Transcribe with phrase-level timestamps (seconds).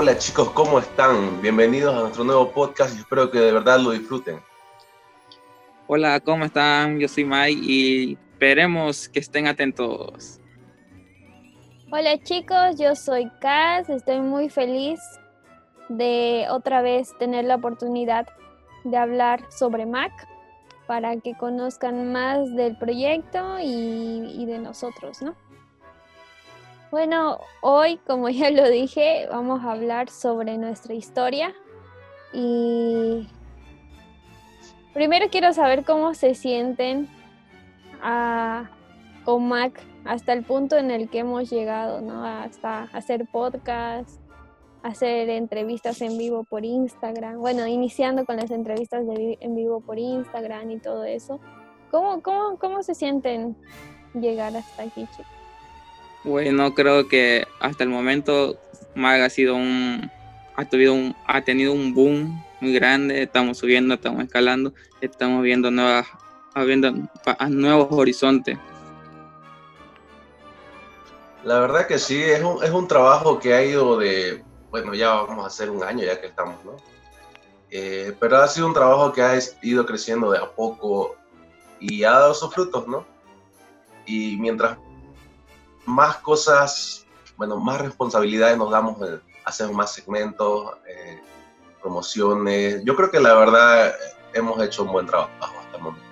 [0.00, 1.42] Hola, chicos, ¿cómo están?
[1.42, 4.40] Bienvenidos a nuestro nuevo podcast y espero que de verdad lo disfruten.
[5.88, 7.00] Hola, ¿cómo están?
[7.00, 10.38] Yo soy Mike y esperemos que estén atentos.
[11.90, 15.00] Hola chicos, yo soy Kaz, estoy muy feliz
[15.88, 18.28] de otra vez tener la oportunidad
[18.84, 20.12] de hablar sobre Mac
[20.86, 25.34] para que conozcan más del proyecto y, y de nosotros, ¿no?
[26.90, 31.54] Bueno, hoy, como ya lo dije, vamos a hablar sobre nuestra historia
[32.32, 33.28] y
[34.94, 37.08] primero quiero saber cómo se sienten
[38.02, 38.70] a,
[39.24, 42.24] con Mac hasta el punto en el que hemos llegado, ¿no?
[42.24, 44.20] Hasta hacer podcast,
[44.82, 49.98] hacer entrevistas en vivo por Instagram, bueno, iniciando con las entrevistas de en vivo por
[49.98, 51.38] Instagram y todo eso.
[51.90, 53.56] ¿Cómo, cómo, cómo se sienten
[54.14, 55.37] llegar hasta aquí, chicos?
[56.24, 58.58] Bueno, creo que hasta el momento
[58.94, 60.10] Mag ha sido un
[60.56, 65.70] ha tenido un ha tenido un boom muy grande, estamos subiendo, estamos escalando, estamos viendo
[65.70, 66.06] nuevas
[66.66, 66.92] viendo
[67.48, 68.58] nuevos horizontes.
[71.44, 75.14] La verdad que sí, es un, es un trabajo que ha ido de, bueno, ya
[75.14, 76.76] vamos a hacer un año ya que estamos, ¿no?
[77.70, 81.16] Eh, pero ha sido un trabajo que ha ido creciendo de a poco
[81.78, 83.06] y ha dado sus frutos, ¿no?
[84.04, 84.78] Y mientras
[85.88, 91.20] más cosas, bueno, más responsabilidades nos damos, eh, hacemos más segmentos, eh,
[91.80, 92.84] promociones.
[92.84, 93.92] Yo creo que la verdad eh,
[94.34, 96.06] hemos hecho un buen trabajo hasta el momento.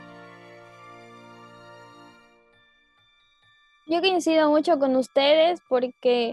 [3.86, 6.32] Yo coincido mucho con ustedes porque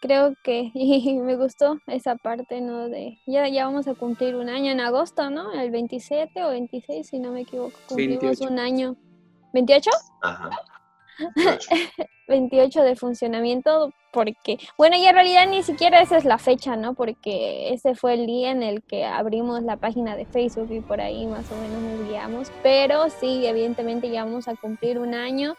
[0.00, 2.88] creo que y me gustó esa parte, ¿no?
[2.88, 5.52] De ya, ya vamos a cumplir un año en agosto, ¿no?
[5.52, 8.52] El 27 o 26, si no me equivoco, cumplimos 28.
[8.52, 8.96] un año.
[9.52, 9.88] ¿28?
[10.22, 10.50] Ajá.
[12.28, 16.94] 28 de funcionamiento porque, bueno, y en realidad ni siquiera esa es la fecha, ¿no?
[16.94, 21.00] Porque ese fue el día en el que abrimos la página de Facebook y por
[21.00, 25.54] ahí más o menos nos guiamos, pero sí, evidentemente ya vamos a cumplir un año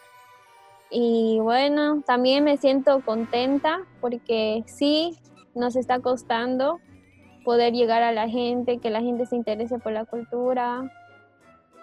[0.90, 5.18] y bueno, también me siento contenta porque sí,
[5.54, 6.80] nos está costando
[7.46, 10.92] poder llegar a la gente, que la gente se interese por la cultura,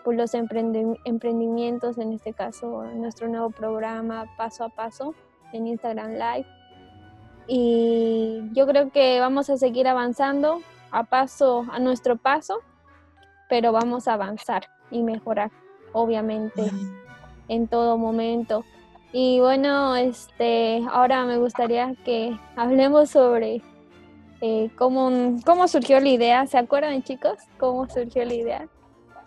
[0.07, 5.17] por los emprendi- emprendimientos, en este caso nuestro nuevo programa Paso a Paso
[5.53, 6.47] en Instagram Live.
[7.49, 10.61] Y yo creo que vamos a seguir avanzando
[10.93, 12.61] a paso, a nuestro paso,
[13.49, 15.51] pero vamos a avanzar y mejorar,
[15.93, 16.71] obviamente,
[17.49, 18.65] en todo momento.
[19.13, 23.61] Y bueno, este, ahora me gustaría que hablemos sobre
[24.41, 26.47] eh, cómo, cómo surgió la idea.
[26.47, 27.39] ¿Se acuerdan, chicos?
[27.59, 28.69] ¿Cómo surgió la idea?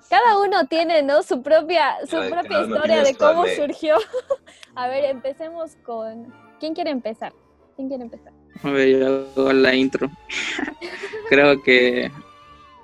[0.10, 1.24] Cada uno tiene, ¿no?
[1.24, 3.96] Su propia, su propia historia de cómo surgió.
[4.76, 6.34] A ver, empecemos con.
[6.60, 7.34] ¿Quién quiere empezar?
[7.76, 8.34] ¿Quién quiere empezar?
[8.64, 10.10] A ver, yo hago la intro.
[11.30, 12.12] Creo que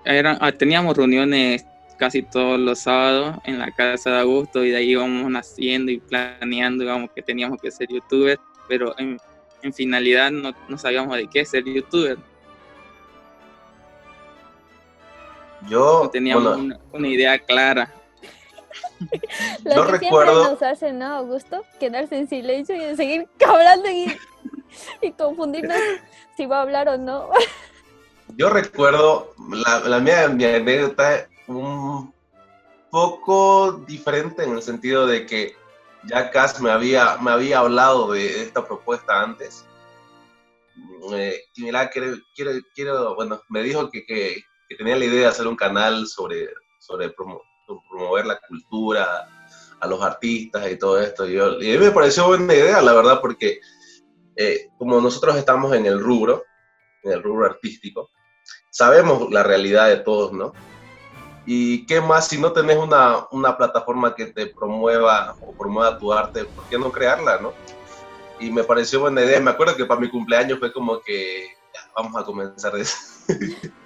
[0.06, 1.66] eran, ah, teníamos reuniones
[1.98, 6.00] casi todos los sábados en la casa de Augusto y de ahí íbamos naciendo y
[6.00, 9.18] planeando, íbamos que teníamos que ser youtubers, pero en,
[9.64, 12.18] en finalidad no, no sabíamos de qué ser youtuber,
[15.68, 17.92] Yo, no teníamos bueno, una, una idea clara.
[19.64, 21.64] Lo Yo que recuerdo- siempre nos hace, ¿no, Augusto?
[21.80, 24.16] Quedarse en silencio y seguir hablando y,
[25.02, 25.78] y confundirnos
[26.38, 27.30] si va a hablar o no.
[28.38, 32.14] Yo recuerdo, la, la mía, mi anécdota un
[32.90, 35.56] poco diferente en el sentido de que
[36.08, 39.66] ya Cass me había, me había hablado de esta propuesta antes.
[41.14, 44.44] Eh, y mira, quiero, quiero, quiero- bueno, me dijo que, que-
[44.76, 46.50] que tenía la idea de hacer un canal sobre,
[46.80, 47.42] sobre promo-
[47.90, 49.28] promover la cultura,
[49.80, 51.28] a los artistas y todo esto.
[51.28, 53.60] Y, yo- y a mí me pareció buena idea, la verdad, porque
[54.36, 56.44] eh, como nosotros estamos en el rubro,
[57.04, 58.10] en el rubro artístico,
[58.70, 60.54] sabemos la realidad de todos, ¿no?
[61.46, 66.12] Y qué más si no tenés una, una plataforma que te promueva o promueva tu
[66.12, 67.54] arte, ¿por qué no crearla, no?
[68.40, 69.40] Y me pareció buena idea.
[69.40, 72.98] Me acuerdo que para mi cumpleaños fue como que ya, vamos a comenzar eso.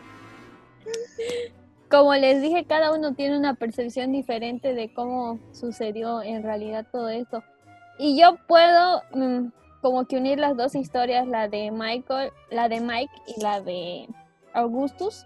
[1.90, 7.10] como les dije, cada uno tiene una percepción diferente de cómo sucedió en realidad todo
[7.10, 7.44] esto.
[7.98, 9.48] Y yo puedo mm,
[9.82, 14.08] como que unir las dos historias, la de Michael, la de Mike y la de
[14.54, 15.26] Augustus,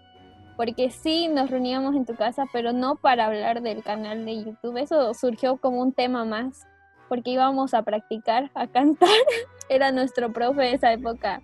[0.56, 4.78] porque sí nos reuníamos en tu casa, pero no para hablar del canal de YouTube.
[4.78, 6.66] Eso surgió como un tema más,
[7.08, 9.08] porque íbamos a practicar, a cantar.
[9.68, 11.42] Era nuestro profe de esa época,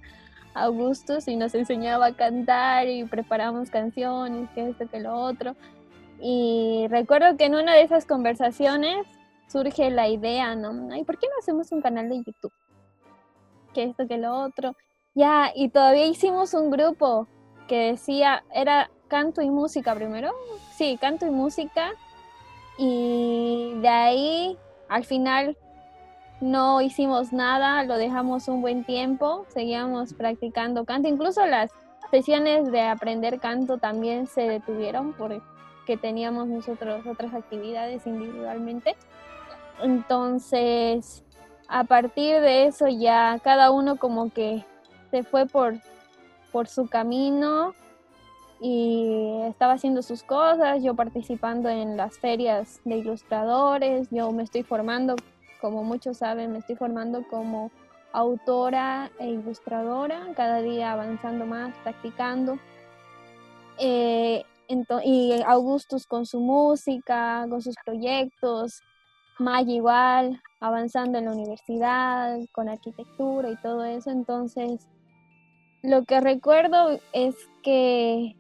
[0.55, 5.55] Augustus, y nos enseñaba a cantar y preparamos canciones, que esto, que lo otro.
[6.21, 9.07] Y recuerdo que en una de esas conversaciones
[9.49, 10.95] surge la idea, ¿no?
[10.97, 12.53] ¿Y ¿por qué no hacemos un canal de YouTube?
[13.75, 14.77] Que esto, que lo otro.
[15.15, 17.27] Ya, y todavía hicimos un grupo
[17.67, 20.33] que decía, era canto y música primero.
[20.77, 21.91] Sí, canto y música.
[22.79, 24.59] Y de ahí,
[24.89, 25.57] al final,
[26.41, 31.09] no hicimos nada, lo dejamos un buen tiempo, seguíamos practicando canto.
[31.09, 31.71] Incluso las
[32.11, 38.97] sesiones de aprender canto también se detuvieron porque teníamos nosotros otras actividades individualmente.
[39.83, 41.25] Entonces,
[41.69, 44.65] a partir de eso ya cada uno como que
[45.11, 45.75] se fue por,
[46.53, 47.75] por su camino
[48.61, 54.63] y estaba haciendo sus cosas, yo participando en las ferias de ilustradores, yo me estoy
[54.63, 55.17] formando,
[55.61, 57.71] como muchos saben, me estoy formando como
[58.13, 62.59] autora e ilustradora, cada día avanzando más, practicando.
[63.79, 64.45] Eh,
[65.05, 68.83] y Augustus con su música, con sus proyectos,
[69.39, 74.11] May igual, avanzando en la universidad, con arquitectura y todo eso.
[74.11, 74.87] Entonces,
[75.83, 78.37] lo que recuerdo es que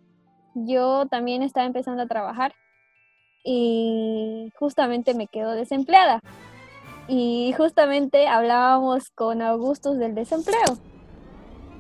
[0.55, 2.52] yo también estaba empezando a trabajar
[3.44, 6.20] y justamente me quedo desempleada.
[7.12, 10.78] Y justamente hablábamos con Augustus del desempleo.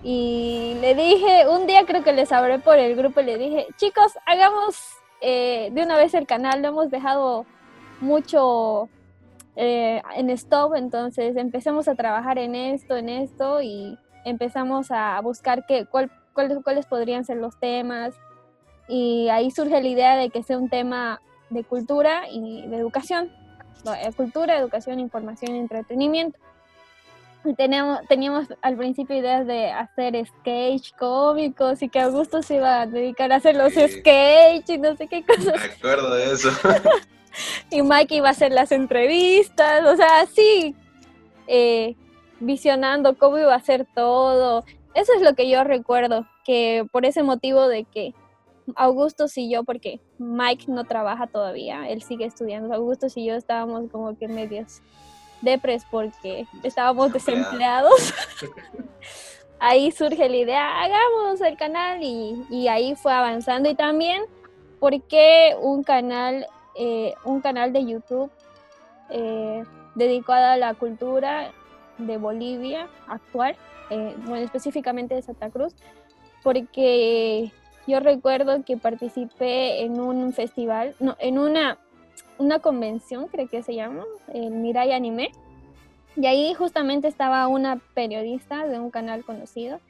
[0.02, 4.12] Y le dije, un día creo que les hablé por el grupo le dije, chicos,
[4.26, 4.76] hagamos
[5.20, 7.46] eh, de una vez el canal, lo hemos dejado
[8.00, 8.88] mucho
[9.54, 15.64] eh, en stop, entonces empezamos a trabajar en esto, en esto y empezamos a buscar
[15.64, 18.14] qué, cuál, cuáles podrían ser los temas,
[18.88, 23.30] y ahí surge la idea de que sea un tema de cultura y de educación.
[23.86, 26.38] Eh, cultura, educación, información y entretenimiento.
[27.44, 32.82] Y teníamos, teníamos al principio ideas de hacer sketch cómicos y que Augusto se iba
[32.82, 35.54] a dedicar a hacer los sketch y no sé qué cosas.
[35.54, 36.50] Me acuerdo de eso.
[37.70, 40.74] y Mike iba a hacer las entrevistas, o sea, así,
[41.46, 41.96] eh,
[42.40, 44.64] visionando cómo iba a ser todo.
[44.94, 48.12] Eso es lo que yo recuerdo, que por ese motivo de que
[48.76, 52.74] Augusto y yo, porque Mike no trabaja todavía, él sigue estudiando.
[52.74, 54.82] Augusto y yo estábamos como que medios
[55.42, 58.14] depres porque estábamos desempleados.
[59.60, 63.70] ahí surge la idea, hagamos el canal y, ahí fue avanzando.
[63.70, 64.22] Y también,
[64.80, 68.30] ¿por qué un canal, eh, un canal de YouTube
[69.10, 69.62] eh,
[69.94, 71.52] dedicado a la cultura
[71.98, 73.54] de Bolivia actual,
[73.90, 75.74] eh, bueno, específicamente de Santa Cruz?
[76.42, 77.52] Porque
[77.90, 81.78] yo recuerdo que participé en un festival, no, en una,
[82.38, 85.30] una convención, creo que se llama, el Mirai Anime.
[86.16, 89.80] Y ahí justamente estaba una periodista de un canal conocido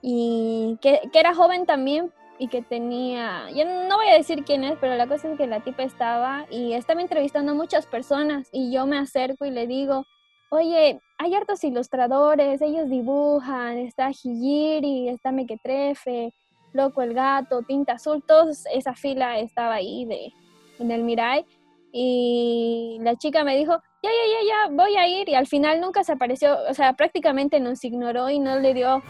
[0.00, 4.64] y que, que, era joven también y que tenía, yo no voy a decir quién
[4.64, 8.48] es, pero la cosa es que la tipa estaba y estaba entrevistando a muchas personas
[8.52, 10.04] y yo me acerco y le digo,
[10.50, 16.32] oye, hay hartos ilustradores, ellos dibujan, está Hijiri, está Mequetrefe,
[16.74, 20.32] Loco el Gato, Tinta Azul, toda esa fila estaba ahí de,
[20.78, 21.46] en el Mirai.
[21.92, 25.28] Y la chica me dijo, ya, ya, ya, ya, voy a ir.
[25.28, 29.02] Y al final nunca se apareció, o sea, prácticamente nos ignoró y no le dio,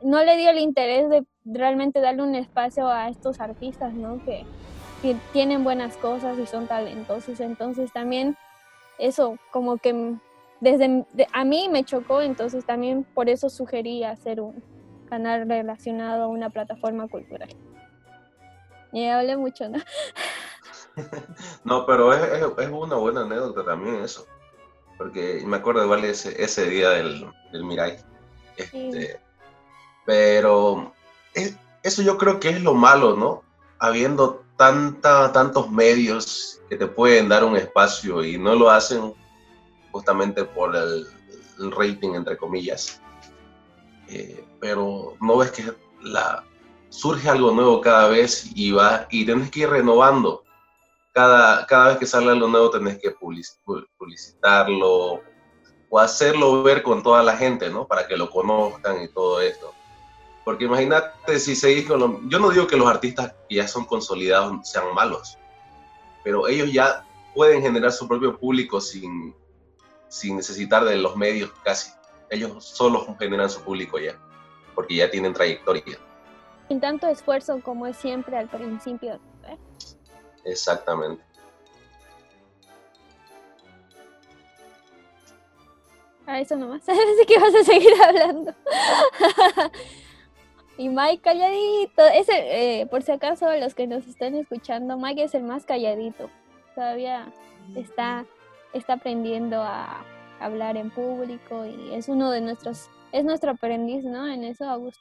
[0.00, 4.24] no le dio el interés de realmente darle un espacio a estos artistas, ¿no?
[4.24, 4.46] Que,
[5.32, 7.40] tienen buenas cosas y son talentosos.
[7.40, 8.36] Entonces también
[9.00, 10.14] eso como que
[10.60, 14.62] desde a mí me chocó, entonces también por eso sugerí hacer un,
[15.12, 17.54] canal relacionado a una plataforma cultural.
[18.92, 19.78] Y hablé mucho, ¿no?
[21.64, 22.22] no, pero es,
[22.58, 24.26] es, una buena anécdota también eso.
[24.96, 27.98] Porque me acuerdo igual ese, ese día del, del Mirai.
[28.56, 29.20] Este,
[30.06, 30.94] Pero
[31.82, 33.42] eso yo creo que es lo malo, ¿no?
[33.80, 39.12] Habiendo tanta, tantos medios que te pueden dar un espacio y no lo hacen
[39.90, 41.06] justamente por el,
[41.58, 43.01] el rating, entre comillas.
[44.12, 46.44] Eh, pero no ves que la,
[46.90, 50.44] surge algo nuevo cada vez y va y tienes que ir renovando.
[51.12, 53.10] Cada, cada vez que sale algo nuevo tenés que
[53.96, 55.22] publicitarlo
[55.88, 57.86] o hacerlo ver con toda la gente, ¿no?
[57.86, 59.72] Para que lo conozcan y todo esto.
[60.44, 62.20] Porque imagínate si seguís con lo...
[62.28, 65.38] Yo no digo que los artistas que ya son consolidados sean malos,
[66.24, 69.34] pero ellos ya pueden generar su propio público sin,
[70.08, 71.90] sin necesitar de los medios casi.
[72.32, 74.18] Ellos solo generan su público ya,
[74.74, 75.98] porque ya tienen trayectoria.
[76.66, 79.20] Sin tanto esfuerzo como es siempre al principio.
[79.46, 79.58] ¿eh?
[80.46, 81.22] Exactamente.
[86.24, 86.80] A eso nomás.
[86.88, 88.54] Así que vas a seguir hablando.
[90.78, 92.02] y Mike calladito.
[92.14, 96.30] Ese, eh, por si acaso, los que nos están escuchando, Mike es el más calladito.
[96.74, 97.30] Todavía
[97.76, 98.24] está,
[98.72, 100.02] está aprendiendo a
[100.44, 104.26] hablar en público y es uno de nuestros, es nuestro aprendiz, ¿no?
[104.26, 105.00] En eso, Augusto.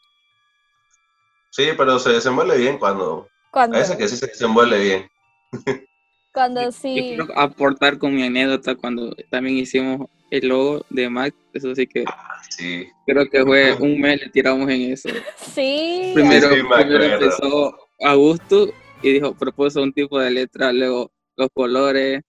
[1.51, 3.27] Sí, pero se desenvuelve bien cuando...
[3.51, 5.09] Cuando, A veces que sí se desenvuelve bien.
[6.33, 6.93] cuando Yo sí.
[6.95, 11.35] quiero aportar con mi anécdota cuando también hicimos el logo de Mac.
[11.53, 12.05] Eso sí que
[12.49, 12.87] Sí.
[13.05, 15.09] creo que fue un mes le tiramos en eso.
[15.37, 16.11] Sí.
[16.13, 18.71] Primero, Sí, me primero empezó Augusto
[19.03, 22.21] y dijo, propuso un tipo de letra, luego los colores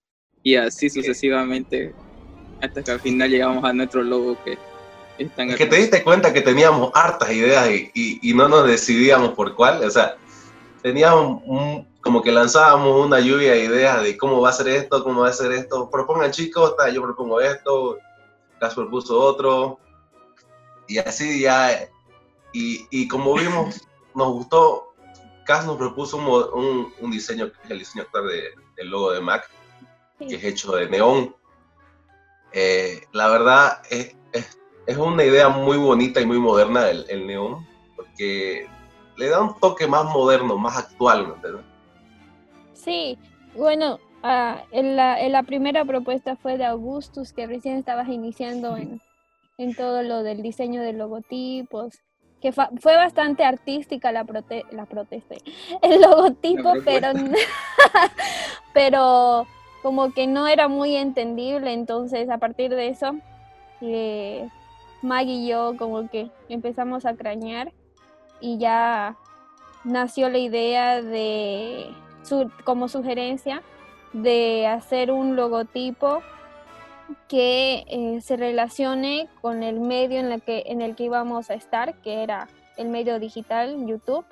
[0.43, 1.93] y así sucesivamente
[2.63, 4.57] hasta que al final llegamos a nuestro logo que
[5.17, 8.47] es tan Es que te diste cuenta que teníamos hartas ideas y, y- y no
[8.47, 9.83] nos decidíamos por cuál.
[9.83, 10.15] O sea,
[10.81, 15.03] teníamos un- como que lanzábamos una lluvia de ideas de cómo va a ser esto,
[15.03, 15.89] cómo va a ser esto.
[15.89, 17.97] Propongan chicos, yo propongo esto,
[18.59, 19.79] Cas propuso otro.
[20.87, 21.87] Y así ya.
[22.53, 23.81] Y, y como vimos,
[24.15, 24.93] nos gustó.
[25.45, 26.25] Cas nos propuso un,
[26.63, 29.49] un- un diseño que es el diseño actual de- del logo de Mac,
[30.17, 31.35] que es hecho de neón.
[32.53, 37.25] Eh, la verdad es, es, es una idea muy bonita y muy moderna el, el
[37.25, 38.67] neón, porque
[39.17, 41.65] le da un toque más moderno, más actual, ¿me entiendes?
[42.73, 43.17] Sí,
[43.55, 48.77] bueno, ah, en la, en la primera propuesta fue de Augustus, que recién estabas iniciando
[48.77, 49.01] en,
[49.57, 51.95] en todo lo del diseño de logotipos,
[52.41, 55.35] que fue bastante artística la, prote- la protesta,
[55.81, 57.07] el logotipo, pero,
[58.73, 59.47] pero
[59.83, 63.15] como que no era muy entendible, entonces a partir de eso,
[63.81, 64.47] eh,
[65.01, 67.73] Mag y yo como que empezamos a crañar
[68.39, 69.17] y ya
[69.83, 71.93] nació la idea de,
[72.63, 73.61] como sugerencia,
[74.13, 76.21] de hacer un logotipo
[77.27, 81.95] que eh, se relacione con el medio en, que, en el que íbamos a estar,
[81.95, 82.47] que era
[82.77, 84.25] el medio digital, YouTube,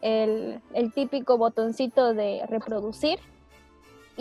[0.00, 3.18] el, el típico botoncito de reproducir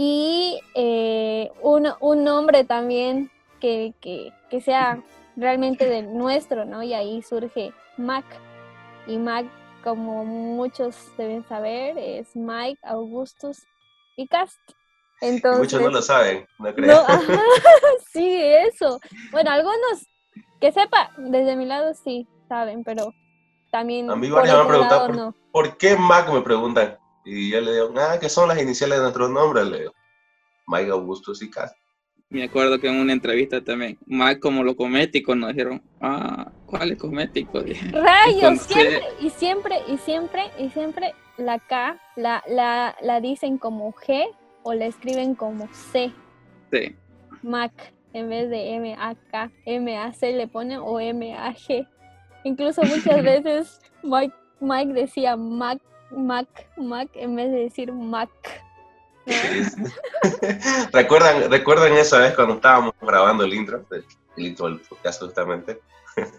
[0.02, 3.30] y eh, un, un nombre también
[3.60, 5.04] que, que- que sea
[5.36, 6.82] realmente del nuestro, ¿no?
[6.84, 8.24] Y ahí surge Mac.
[9.08, 9.46] Y Mac,
[9.84, 13.58] como muchos deben saber, es Mike, Augustus
[14.16, 14.58] y Cast.
[15.20, 16.98] Entonces, Muchos no lo saben, no no, creo.
[17.08, 17.42] ajá,
[18.14, 19.02] sí, eso.
[19.34, 20.08] Bueno, algunos
[20.62, 23.14] que sepa, desde mi lado sí saben, pero
[23.70, 25.36] también A mí varios me han preguntado por- no.
[25.52, 26.32] ¿Por qué Mac?
[26.32, 26.98] Me preguntan.
[27.32, 29.94] Y yo le digo, ah, que son las iniciales de nuestros nombres, le digo.
[30.68, 31.74] Mike Augustus y Cas.
[32.30, 36.98] Me acuerdo que en una entrevista también, Mac como los cosméticos nos dijeron, ah, ¿cuáles
[36.98, 37.66] cosméticos?
[37.66, 43.58] Dije, Rayos, siempre, y siempre, y siempre, y siempre la K la, la, la dicen
[43.58, 44.28] como G
[44.64, 46.12] o la escriben como C,
[46.72, 46.96] Sí.
[47.42, 47.72] Mac,
[48.14, 51.88] en vez de M-A-K, M-A-C le ponen o M-A-G.
[52.44, 55.80] Incluso muchas veces Mike, Mike decía Mac,
[56.12, 56.48] Mac,
[56.78, 58.30] Mac, en vez de decir Mac.
[59.26, 59.34] ¿no?
[60.92, 63.86] ¿Recuerdan, ¿Recuerdan esa vez cuando estábamos grabando el intro?
[64.38, 65.80] El intro del podcast justamente.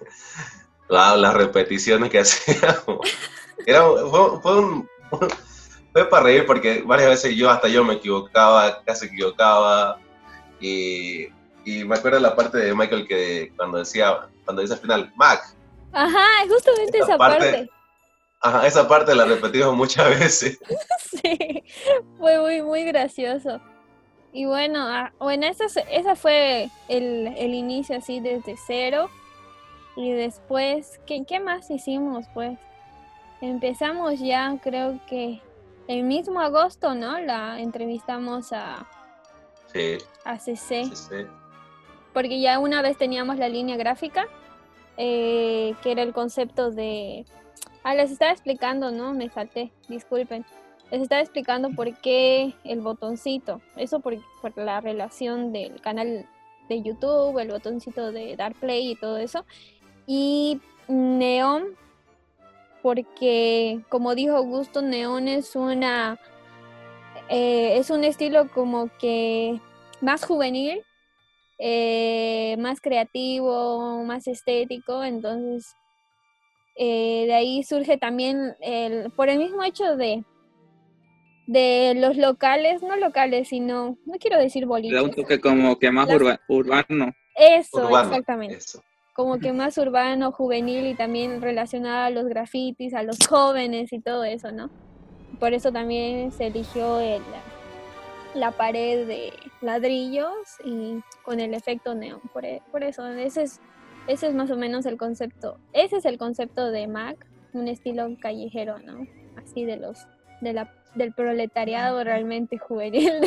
[0.88, 2.98] Wow, las repeticiones que hacíamos.
[3.64, 4.88] Era, fue, fue un-
[5.92, 9.98] fue para reír porque varias veces yo hasta yo me equivocaba, casi equivocaba.
[10.60, 11.28] Y,
[11.64, 15.54] y me acuerdo la parte de Michael que cuando decía, cuando dice al final, Mac.
[15.92, 17.70] Ajá, justamente Esa esa parte- parte.
[18.42, 20.58] Ajá, esa parte la repetimos muchas veces.
[20.98, 21.62] Sí,
[22.18, 23.60] fue muy, muy gracioso.
[24.32, 29.10] Y bueno, ah, bueno, esa, es- esa fue el, el inicio así desde cero.
[29.96, 32.26] Y después, ¿qué, qué más hicimos?
[32.32, 32.56] Pues
[33.40, 35.40] empezamos ya, creo que
[35.88, 37.18] el mismo agosto, ¿no?
[37.20, 38.86] La entrevistamos a,
[39.72, 41.26] Sí, a CC, sí.
[42.12, 44.26] porque ya una vez teníamos la línea gráfica,
[44.96, 47.24] eh, que era el concepto de...
[47.82, 49.14] Ah, les estaba explicando, ¿no?
[49.14, 50.44] Me salté, disculpen.
[50.90, 53.60] Les estaba explicando por qué el botoncito.
[53.76, 54.18] Eso por,
[54.56, 56.26] la relación del canal
[56.68, 59.44] de YouTube, el botoncito de dar play y todo eso.
[60.06, 61.76] Y neón,
[62.82, 66.18] porque como dijo Augusto, neón es una...
[67.28, 69.60] eh, es un estilo como que
[70.00, 70.82] más juvenil,
[71.58, 75.74] eh, más creativo, más estético, entonces
[76.82, 80.24] eh, de ahí surge también el, por el mismo hecho de,
[81.46, 84.96] de los locales, no locales, sino, no quiero decir boliches.
[84.96, 86.08] Da un toque como que más
[86.48, 87.12] urbano.
[87.36, 88.56] Eso, exactamente.
[89.12, 94.00] Como que más urbano, juvenil y también relacionado a los grafitis, a los jóvenes y
[94.00, 94.70] todo eso, ¿no?
[95.38, 97.20] Por eso también se eligió el,
[98.32, 100.32] la pared de ladrillos
[100.64, 102.22] y con el efecto neón.
[102.32, 103.60] Por, e, por eso, ese es,
[104.10, 105.58] ese es más o menos el concepto.
[105.72, 109.06] Ese es el concepto de Mac, un estilo callejero, ¿no?
[109.36, 110.06] Así de los
[110.40, 113.20] de la, del proletariado realmente juvenil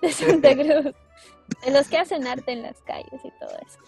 [0.00, 0.94] de, Santa Cruz.
[1.64, 3.80] De los que hacen arte en las calles y todo eso.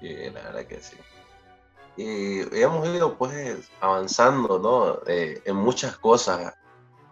[0.00, 0.96] Sí, la verdad que sí.
[1.96, 5.00] Y hemos ido pues avanzando, ¿no?
[5.06, 6.54] Eh, en muchas cosas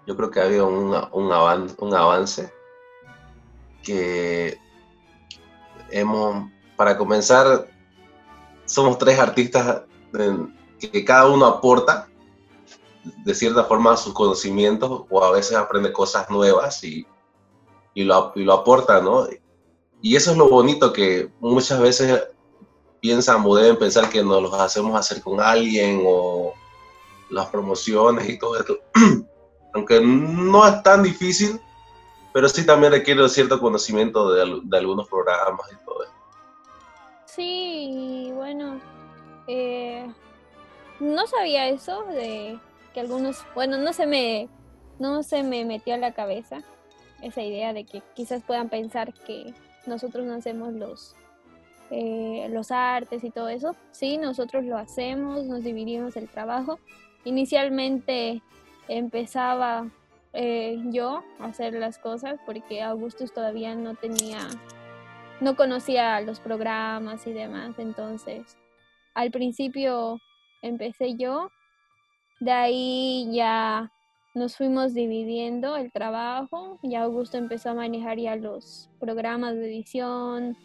[0.07, 2.53] yo creo que ha habido un, un, un avance
[3.83, 4.59] que
[5.91, 7.69] hemos, para comenzar,
[8.65, 9.83] somos tres artistas
[10.79, 12.09] que cada uno aporta
[13.25, 17.05] de cierta forma sus conocimientos o a veces aprende cosas nuevas y,
[17.95, 19.27] y, lo, y lo aporta, ¿no?
[20.01, 22.29] Y eso es lo bonito que muchas veces
[23.01, 26.53] piensan o deben pensar que nos los hacemos hacer con alguien o
[27.29, 28.79] las promociones y todo esto.
[29.75, 31.61] aunque no es tan difícil,
[32.33, 36.18] pero sí también requiere cierto conocimiento de, de algunos programas y todo eso.
[37.39, 38.81] Sí, bueno,
[39.47, 40.05] eh,
[40.99, 42.59] no sabía eso de
[42.93, 44.49] que algunos, bueno, no se me,
[44.99, 46.65] no se me metió a la cabeza
[47.23, 49.55] esa idea de que quizás puedan pensar que
[49.87, 51.15] nosotros no hacemos los,
[51.93, 53.77] eh, los artes y todo eso.
[53.93, 56.81] Sí, nosotros lo hacemos, nos dividimos el trabajo.
[57.25, 58.43] Inicialmente
[58.89, 59.89] empezaba
[60.33, 64.41] eh, yo a hacer las cosas porque Augustus todavía no tenía,
[65.41, 67.79] no conocía los programas y demás.
[67.79, 68.57] Entonces,
[69.15, 70.19] al principio
[70.63, 71.51] empecé yo,
[72.41, 73.91] de ahí ya
[74.35, 80.57] nos fuimos dividiendo el trabajo, y Augusto empezó a manejar ya los programas de edición,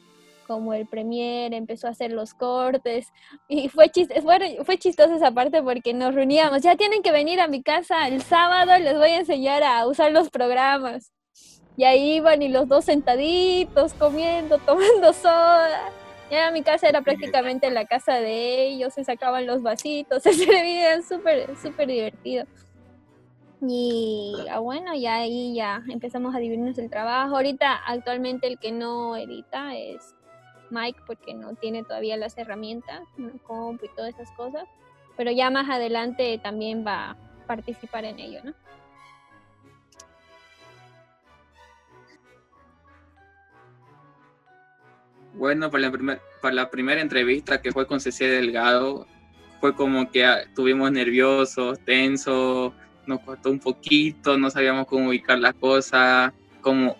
[0.45, 3.07] como el premier, empezó a hacer los cortes
[3.47, 7.47] y fue, fue, fue chistoso esa parte porque nos reuníamos, ya tienen que venir a
[7.47, 11.11] mi casa el sábado, les voy a enseñar a usar los programas.
[11.75, 15.89] Y ahí iban y los dos sentaditos, comiendo, tomando soda.
[16.29, 21.03] Ya mi casa era prácticamente la casa de ellos, se sacaban los vasitos, se servían
[21.03, 22.45] súper, súper divertido.
[23.61, 27.35] Y ah, bueno, y ahí ya empezamos a dividirnos el trabajo.
[27.35, 30.15] Ahorita actualmente el que no edita es
[30.69, 34.67] Mike porque no tiene todavía las herramientas, no compu y todas esas cosas,
[35.15, 38.53] pero ya más adelante también va a participar en ello, ¿no?
[45.33, 49.07] Bueno, para la, primer, para la primera entrevista que fue con Cecilia Delgado,
[49.59, 52.73] fue como que ah, estuvimos nerviosos, tensos,
[53.07, 56.97] nos costó un poquito, no sabíamos cómo ubicar las cosas, cómo,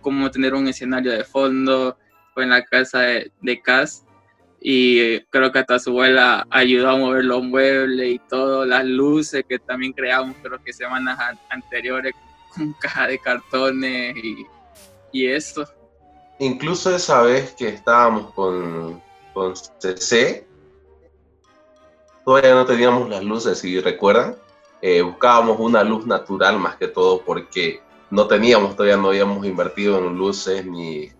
[0.00, 1.96] cómo tener un escenario de fondo,
[2.34, 4.04] fue en la casa de, de Cass
[4.60, 9.44] y creo que hasta su abuela ayudó a mover los muebles y todo, las luces
[9.48, 12.14] que también creamos creo que semanas anteriores
[12.54, 14.46] con caja de cartones y,
[15.12, 15.66] y eso.
[16.38, 20.46] Incluso esa vez que estábamos con, con CC,
[22.24, 24.36] todavía no teníamos las luces, si recuerdan,
[24.80, 29.98] eh, buscábamos una luz natural más que todo porque no teníamos, todavía no habíamos invertido
[29.98, 31.12] en luces ni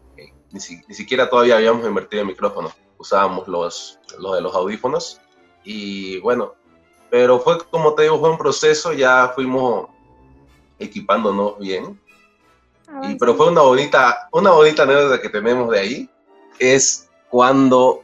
[0.53, 5.21] ni, siquiera todavía habíamos invertido en micrófonos, usábamos los, los de los audífonos
[5.65, 6.55] y bueno,
[7.11, 9.89] pero fue como te digo, fue un proceso, ya fuimos
[10.79, 12.01] equipándonos bien.
[13.03, 16.11] Y, pero fue una bonita, una bonita anécdota que tenemos de ahí,
[16.59, 18.03] es cuando,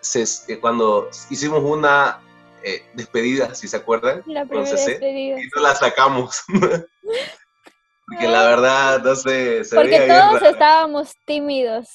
[0.00, 2.20] se, eh, cuando hicimos una
[2.62, 5.38] eh, despedida, si se acuerdan, la primera despedida.
[5.38, 6.42] y no la sacamos.
[8.06, 11.88] Porque la verdad, no sé, se Porque todos estábamos tímidos.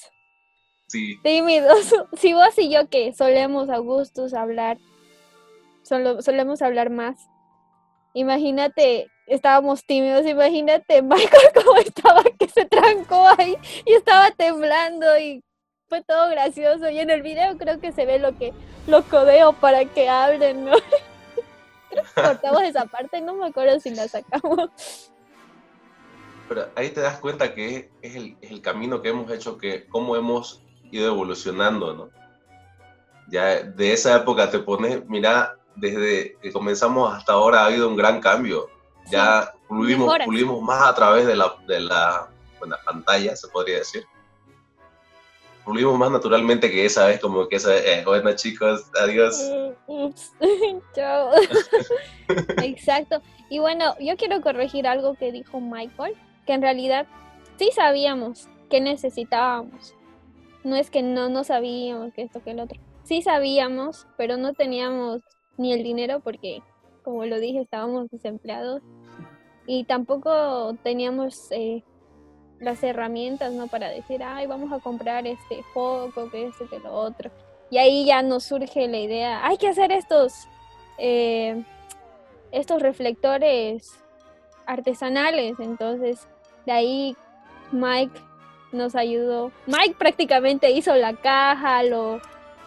[0.88, 1.18] Sí.
[1.22, 1.94] Tímidos.
[2.16, 4.78] Si vos y yo que solemos a gustos hablar,
[5.82, 7.18] solo, solemos hablar más.
[8.14, 15.42] Imagínate, estábamos tímidos, imagínate Michael cómo estaba, que se trancó ahí y estaba temblando y
[15.88, 16.88] fue todo gracioso.
[16.90, 18.52] Y en el video creo que se ve lo que
[18.86, 20.72] lo codeo para que hablen, ¿no?
[22.14, 24.70] cortamos esa parte, no me acuerdo si la sacamos
[26.50, 29.86] pero ahí te das cuenta que es el, es el, camino que hemos hecho, que
[29.86, 32.10] cómo hemos ido evolucionando, ¿no?
[33.28, 37.96] Ya de esa época te pones, mira, desde que comenzamos hasta ahora ha habido un
[37.96, 38.68] gran cambio.
[39.10, 42.28] Ya pulimos, pulimos más a través de la, de la,
[42.84, 44.04] pantalla, se podría decir.
[45.64, 49.36] fluimos más naturalmente que esa vez, como que esa vez, eh, bueno chicos, adiós.
[50.94, 51.32] Chao.
[52.62, 53.22] Exacto.
[53.48, 56.14] Y bueno, yo quiero corregir algo que dijo Michael,
[56.46, 57.06] que en realidad
[57.58, 59.94] sí sabíamos que necesitábamos.
[60.62, 62.78] No es que no, no sabíamos que esto, que el otro.
[63.02, 65.22] Sí sabíamos, pero no teníamos
[65.60, 66.62] ni el dinero porque,
[67.04, 68.82] como lo dije, estábamos desempleados
[69.66, 71.84] y tampoco teníamos eh,
[72.60, 73.66] las herramientas, ¿no?
[73.66, 77.30] Para decir, ay, vamos a comprar este foco, que este, que lo otro.
[77.70, 80.48] Y ahí ya nos surge la idea, hay que hacer estos,
[80.96, 81.62] eh,
[82.52, 84.02] estos reflectores
[84.66, 85.60] artesanales.
[85.60, 86.26] Entonces,
[86.64, 87.16] de ahí
[87.70, 88.18] Mike
[88.72, 89.52] nos ayudó.
[89.66, 92.22] Mike prácticamente hizo la caja, lo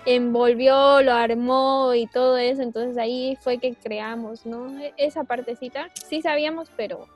[0.06, 2.62] envolvió, lo armó y todo eso.
[2.62, 4.80] Entonces ahí fue que creamos, ¿no?
[4.80, 5.90] E-, esa partecita.
[5.94, 7.08] Sí sabíamos, pero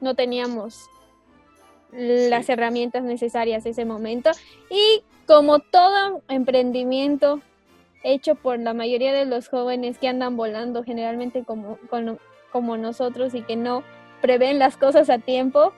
[0.00, 0.88] no teníamos
[1.92, 4.30] las herramientas necesarias ese momento.
[4.70, 7.40] Y como todo emprendimiento
[8.02, 11.78] hecho por la mayoría de los jóvenes que andan volando generalmente como,
[12.50, 13.82] como nosotros y que no
[14.22, 15.72] prevén las cosas a tiempo,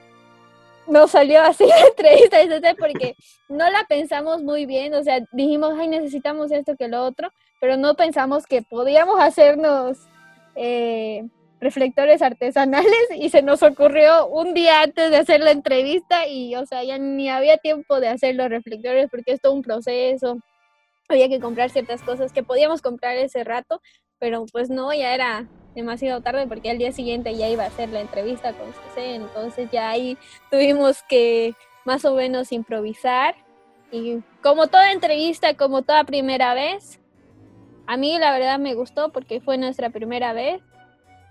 [0.87, 3.17] nos salió así la entrevista porque
[3.49, 7.29] no la pensamos muy bien, o sea, dijimos, ay, necesitamos esto que lo otro,
[7.61, 9.99] pero no pensamos que podíamos hacernos
[10.57, 11.25] eh,
[11.61, 16.67] reflectores artesanales y se nos ocurrió un día antes de hacer la entrevista y, o
[16.67, 20.39] sea, ya ni había tiempo de hacer los reflectores porque es todo un proceso,
[21.09, 23.81] había que comprar ciertas cosas que podíamos comprar ese rato,
[24.19, 27.89] pero pues no, ya era demasiado tarde porque al día siguiente ya iba a hacer
[27.89, 30.19] la entrevista con CC, entonces ya ahí
[30.51, 31.55] tuvimos que
[31.85, 33.35] más o menos improvisar
[33.91, 37.01] y como toda entrevista, como toda primera vez,
[37.87, 40.63] a mí la verdad me gustó porque fue nuestra primera vez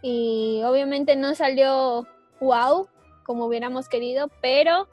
[0.02, 2.08] y obviamente no salió
[2.40, 2.88] wow
[3.24, 4.88] como hubiéramos querido, pero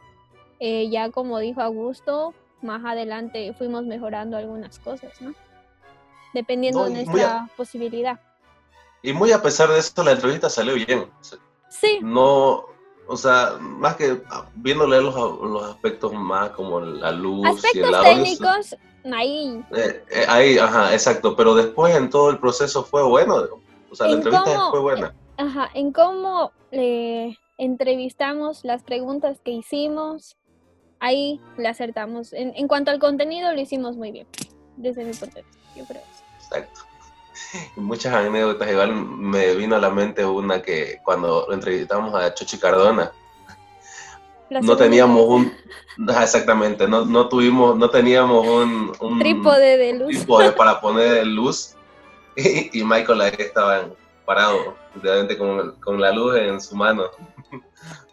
[0.61, 5.35] eh, ya como dijo Augusto, más adelante fuimos mejorando algunas cosas, ¿no?
[6.35, 8.21] Dependiendo de nuestra posibilidad.
[9.03, 11.11] Y muy a pesar de esto, la entrevista salió bien.
[11.69, 11.99] Sí.
[12.03, 12.65] No,
[13.07, 14.21] o sea, más que
[14.55, 18.77] viéndole los, los aspectos más como la luz y el técnicos,
[19.13, 19.65] ahí.
[19.73, 21.35] Eh, eh, ahí, ajá, exacto.
[21.35, 23.45] Pero después en todo el proceso fue bueno.
[23.91, 25.15] O sea, la entrevista fue buena.
[25.39, 30.37] Ajá, en cómo le entrevistamos, las preguntas que hicimos,
[31.01, 32.33] ahí le acertamos.
[32.33, 34.27] En, en cuanto al contenido, lo hicimos muy bien,
[34.77, 36.03] desde mi punto de vista, yo creo.
[36.37, 36.81] Exacto.
[37.77, 38.71] muchas anécdotas.
[38.71, 43.13] Igual me vino a la mente una que cuando entrevistamos a Chochi Cardona,
[44.51, 45.53] no teníamos un
[46.09, 50.09] exactamente no, no tuvimos no teníamos un, un trípode de luz.
[50.09, 51.75] trípode para poner luz
[52.37, 53.89] y, Michael ahí estaba
[54.25, 54.77] parado
[55.37, 57.05] con, con la luz en su mano.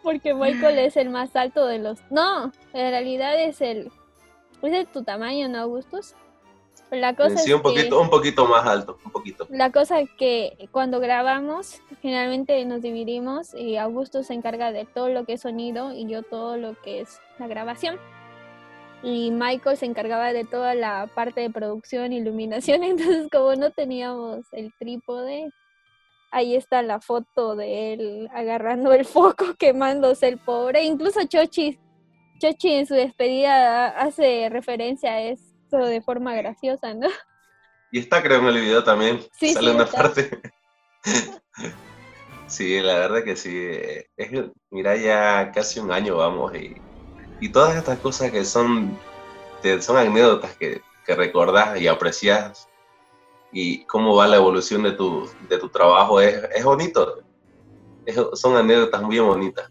[0.02, 3.90] Porque Michael es el más alto de los no en realidad es el
[4.62, 6.14] es de tu tamaño no Augustus
[6.90, 9.46] la cosa sí, un poquito, un poquito más alto, un poquito.
[9.50, 15.08] La cosa es que cuando grabamos, generalmente nos dividimos y Augusto se encarga de todo
[15.08, 17.98] lo que es sonido y yo todo lo que es la grabación.
[19.02, 24.46] Y Michael se encargaba de toda la parte de producción, iluminación, entonces como no teníamos
[24.52, 25.50] el trípode,
[26.30, 30.84] ahí está la foto de él agarrando el foco, quemándose el pobre.
[30.84, 31.78] Incluso Chochi,
[32.40, 37.08] Chochi en su despedida hace referencia a eso de forma graciosa, ¿no?
[37.92, 39.20] Y está creo en el video también.
[39.32, 40.40] Sí, sale una parte.
[42.46, 43.70] sí, la verdad que sí.
[44.16, 44.30] Es,
[44.70, 46.76] mira, ya casi un año vamos y,
[47.40, 48.98] y todas estas cosas que son,
[49.80, 52.68] son anécdotas que, que recordás y aprecias
[53.52, 57.22] y cómo va la evolución de tu, de tu trabajo es, es bonito.
[58.34, 59.70] son anécdotas muy bonitas.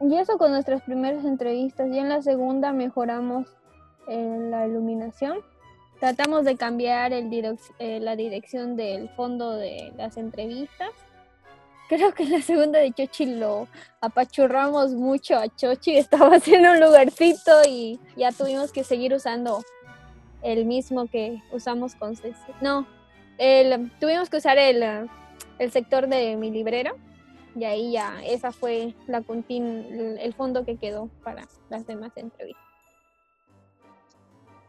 [0.00, 1.88] Y eso con nuestras primeras entrevistas.
[1.90, 3.48] Y en la segunda mejoramos
[4.08, 5.38] en la iluminación.
[6.00, 7.30] Tratamos de cambiar el
[7.78, 10.90] eh, la dirección del fondo de las entrevistas.
[11.88, 13.68] Creo que en la segunda de Chochi lo
[14.00, 19.62] apachurramos mucho a Chochi, estaba haciendo un lugarcito y ya tuvimos que seguir usando
[20.42, 22.52] el mismo que usamos con Ceci.
[22.60, 22.86] No,
[23.38, 25.08] el, tuvimos que usar el,
[25.58, 26.96] el sector de mi librero
[27.56, 32.63] y ahí ya esa fue la el fondo que quedó para las demás entrevistas.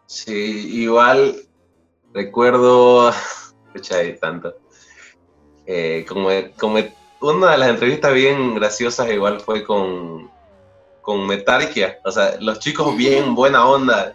[0.08, 1.36] Sí, igual
[2.14, 3.10] recuerdo,
[3.68, 4.56] escucha ahí tanto,
[5.66, 6.80] eh, como, como
[7.22, 10.30] una de las entrevistas bien graciosas igual fue con,
[11.02, 14.14] con Metarquia, o sea, los chicos bien buena onda,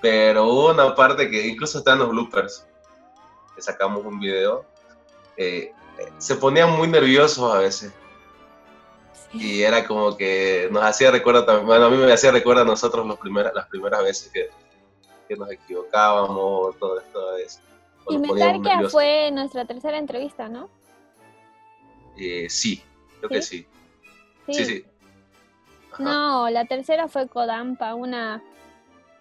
[0.00, 2.66] pero hubo una parte que incluso está en los bloopers,
[3.54, 4.64] que sacamos un video,
[5.36, 5.72] eh,
[6.18, 7.92] se ponían muy nerviosos a veces.
[9.32, 12.64] y era como que nos hacía recuerdo también, bueno, a mí me hacía recuerdo a
[12.64, 14.50] nosotros los primeras, las primeras veces que,
[15.30, 17.36] que nos equivocábamos, todo esto.
[17.36, 17.60] Eso,
[18.08, 20.68] y Metallica fue nuestra tercera entrevista, ¿no?
[22.16, 22.82] Eh, sí,
[23.18, 23.64] creo que sí.
[24.48, 24.84] Sí, sí.
[26.00, 28.42] No, la tercera fue Kodampa, una,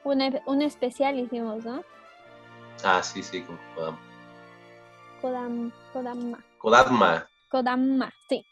[0.04, 1.84] una, un especial hicimos, ¿no?
[2.84, 4.02] Ah, sí, sí, con Kodampa.
[5.22, 6.44] Kodam, Kodamma.
[6.58, 7.30] Kodamma.
[7.52, 8.44] Kodamma, sí.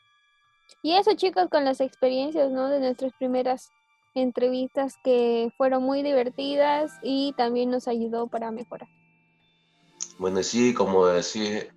[0.84, 2.70] Y eso, chicos, con las experiencias, ¿no?
[2.70, 3.72] De nuestras primeras
[4.18, 8.90] entrevistas que fueron muy divertidas y también nos ayudó para mejorar.
[10.18, 11.68] Bueno, sí, como decía,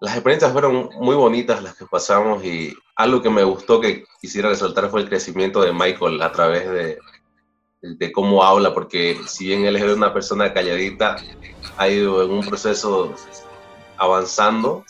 [0.00, 4.48] las experiencias fueron muy bonitas las que pasamos y algo que me gustó que quisiera
[4.48, 6.98] resaltar fue el crecimiento de Michael a través de,
[7.82, 11.16] de cómo habla, porque si bien él es una persona calladita,
[11.76, 13.14] ha ido en un proceso
[13.96, 14.84] avanzando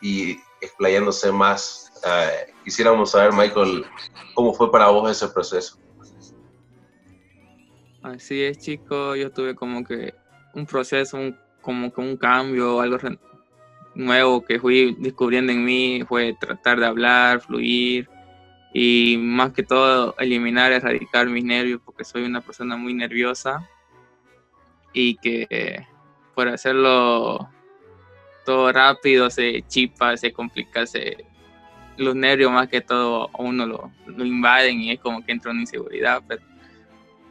[0.00, 1.92] y explayándose más.
[2.02, 3.84] Uh, quisiéramos saber, Michael,
[4.34, 5.78] cómo fue para vos ese proceso.
[8.02, 9.14] Así es, chico.
[9.16, 10.14] Yo tuve como que
[10.54, 11.18] un proceso,
[11.60, 12.98] como que un cambio, algo
[13.94, 18.08] nuevo que fui descubriendo en mí fue tratar de hablar, fluir
[18.72, 23.68] y más que todo eliminar, erradicar mis nervios porque soy una persona muy nerviosa
[24.92, 25.84] y que
[26.34, 27.48] por hacerlo
[28.44, 31.24] todo rápido se chipa, se complica, se,
[31.96, 35.60] los nervios más que todo a uno lo, invaden y es como que entra una
[35.60, 36.22] inseguridad,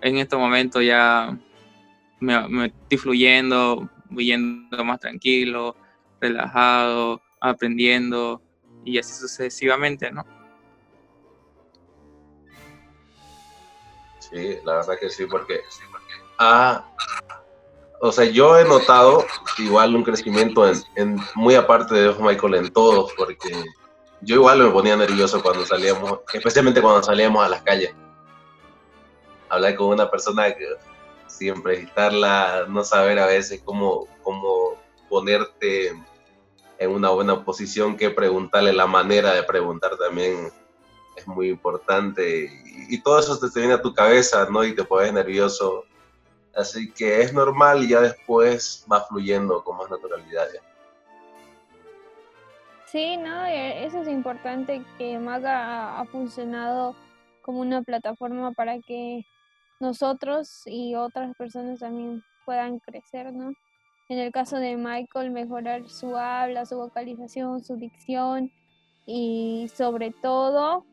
[0.02, 1.38] en estos momentos ya
[2.20, 4.36] me, estoy fluyendo, voy
[4.84, 5.76] más tranquilo,
[6.20, 8.42] relajado, aprendiendo
[8.84, 10.26] y así sucesivamente, ¿no?
[14.20, 15.62] Sí, la verdad que sí, porque,
[16.38, 16.86] ah,
[18.02, 19.26] o sea, yo he notado
[19.58, 23.52] igual un crecimiento en, en muy aparte de Michael en todos, porque
[24.22, 27.94] yo igual me ponía nervioso cuando salíamos, especialmente cuando salíamos a las calles.
[29.50, 30.66] Hablar con una persona que
[31.28, 34.76] siempre estarla, no saber a veces cómo, cómo
[35.10, 35.94] ponerte
[36.78, 40.50] en una buena posición, que preguntarle, la manera de preguntar también
[41.16, 42.50] es muy importante.
[42.90, 44.64] Y, todo eso te, viene a tu cabeza, ¿no?
[44.64, 45.84] Y te pones nervioso.
[46.56, 50.48] Así que es normal y ya después va fluyendo con más naturalidad.
[52.86, 56.96] Sí, no, e, eso es importante que Maga ha funcionado
[57.44, 59.26] como una plataforma para que
[59.80, 63.54] nosotros y otras personas también puedan crecer, ¿no?
[64.10, 68.52] En el caso de Michael, mejorar su habla, su vocalización, su dicción
[69.06, 70.86] y sobre todo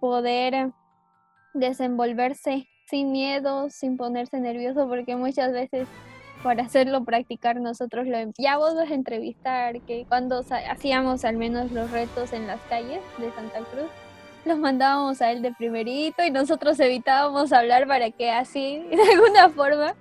[0.00, 0.70] poder
[1.54, 5.88] desenvolverse sin miedo, sin ponerse nervioso, porque muchas veces
[6.42, 12.32] para hacerlo practicar nosotros lo enviamos a entrevistar, que cuando hacíamos al menos los retos
[12.32, 13.90] en las calles de Santa Cruz,
[14.44, 19.50] los mandábamos a él de primerito y nosotros evitábamos hablar para que así de alguna
[19.50, 19.94] forma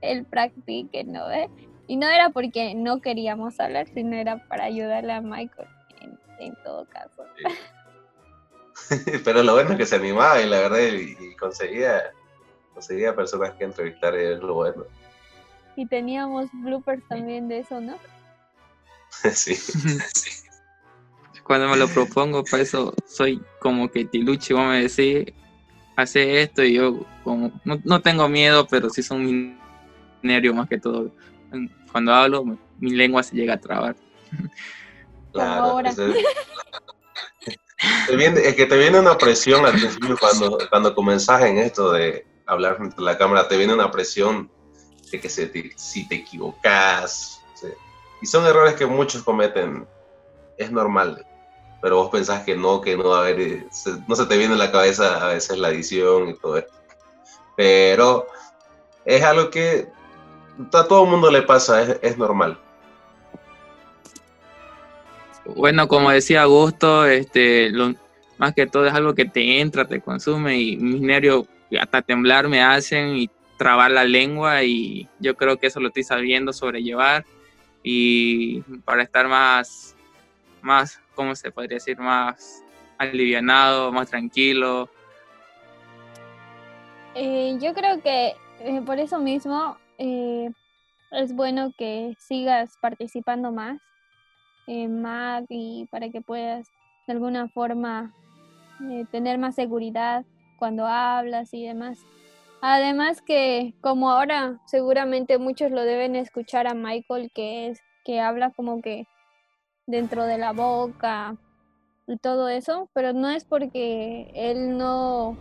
[0.00, 1.30] él practique, ¿no?
[1.30, 1.48] ¿Eh?
[1.86, 5.68] Y no era porque no queríamos hablar, sino era para ayudarle a Michael
[6.38, 7.24] en, todo caso.
[9.24, 12.02] Pero lo bueno es que se animaba y la verdad y, conseguía,
[12.72, 14.84] conseguía personas que entrevistar y es lo bueno.
[15.76, 17.96] Y teníamos bloopers también de eso, ¿no?
[19.32, 19.54] sí.
[21.44, 25.32] Cuando me lo propongo, para eso soy como que tiluche, vos me decís,
[25.96, 29.54] hace esto y yo como, no, no tengo miedo, pero sí son mis
[30.22, 31.12] nervios más que todo
[31.92, 32.44] cuando hablo,
[32.78, 33.94] mi lengua se llega a trabar.
[35.32, 35.96] Claro, es,
[38.56, 42.96] que te viene una presión al principio cuando, cuando comenzás en esto de hablar frente
[42.98, 44.50] a la cámara, te viene una presión
[45.10, 47.40] de que si te equivocas.
[48.20, 49.86] Y son errores que muchos cometen,
[50.58, 51.24] es normal.
[51.84, 53.66] Pero vos pensás que no, que no va a haber,
[54.08, 56.72] no se te viene en la cabeza a veces la edición y todo esto.
[57.58, 58.26] Pero
[59.04, 59.86] es algo que
[60.72, 62.58] a todo el mundo le pasa, es, normal.
[65.44, 67.70] Bueno, como decía Augusto, este,
[68.38, 71.44] más que todo es algo que te entra, te consume y mis nervios
[71.78, 76.04] hasta temblar me hacen y trabar la lengua y yo creo que eso lo estoy
[76.04, 77.26] sabiendo sobrellevar
[77.82, 79.94] y para estar más,
[80.62, 81.98] más, ¿cómo se podría decir?
[81.98, 82.62] Más
[82.98, 84.88] alivianado, más tranquilo.
[87.14, 90.50] Eh, yo creo que eh, por eso mismo eh,
[91.12, 93.80] es bueno que sigas participando más
[94.66, 96.66] MAC y para que puedas
[97.06, 98.12] de alguna forma
[99.12, 100.24] tener más seguridad
[100.58, 101.98] cuando hablas y demás.
[102.60, 108.50] Además que como ahora seguramente muchos lo deben escuchar a Michael que es que habla
[108.50, 109.06] como que
[109.86, 111.36] dentro de la boca
[112.06, 115.36] y todo eso, pero no es porque él no,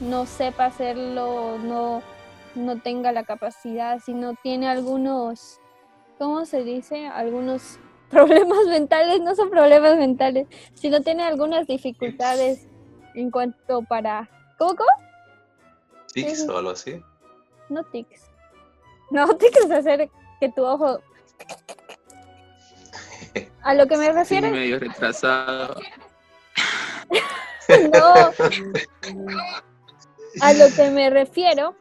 [0.00, 2.02] no sepa hacerlo, no,
[2.54, 5.60] no tenga la capacidad, sino tiene algunos,
[6.18, 7.06] ¿cómo se dice?
[7.06, 7.78] Algunos
[8.10, 12.66] problemas mentales, no son problemas mentales, sino tiene algunas dificultades
[13.14, 14.28] en cuanto para...
[14.58, 14.76] ¿Cómo?
[14.76, 14.90] cómo?
[16.12, 17.02] Tics o algo así.
[17.68, 18.30] No tics.
[19.10, 21.00] No, tics es hacer que tu ojo...
[23.68, 24.50] A lo que me Sí, refiero...
[24.50, 25.74] medio retrasado.
[27.92, 28.00] No.
[30.40, 31.74] A lo que me refiero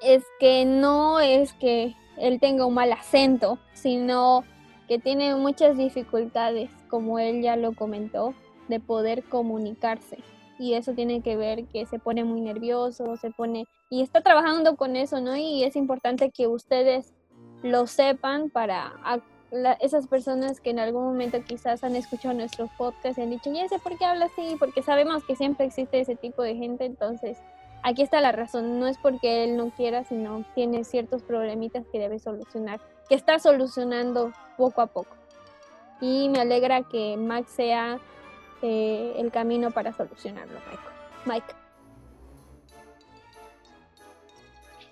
[0.00, 4.44] es que no es que él tenga un mal acento, sino
[4.88, 8.32] que tiene muchas dificultades, como él ya lo comentó,
[8.68, 10.20] de poder comunicarse.
[10.58, 13.66] Y eso tiene que ver que se pone muy nervioso, se pone...
[13.90, 15.36] Y está trabajando con eso, ¿no?
[15.36, 17.12] Y es importante que ustedes
[17.62, 18.94] lo sepan para
[19.54, 23.52] la- esas personas que en algún momento quizás han escuchado nuestros podcasts y han dicho,
[23.52, 26.84] ya sé por qué habla así, porque sabemos que siempre existe ese tipo de gente,
[26.84, 27.38] entonces
[27.84, 32.00] aquí está la razón, no es porque él no quiera, sino tiene ciertos problemitas que
[32.00, 35.16] debe solucionar, que está solucionando poco a poco.
[36.00, 37.98] Y me alegra que Max sea
[38.60, 40.94] eh, el camino para solucionarlo, Michael.
[41.26, 41.54] Mike.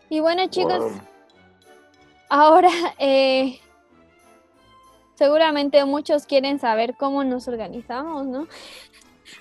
[0.09, 1.01] Y bueno, chicos, Wow.
[2.35, 3.61] Ahora, eh,
[5.23, 8.49] seguramente muchos quieren saber cómo nos organizamos, ¿no?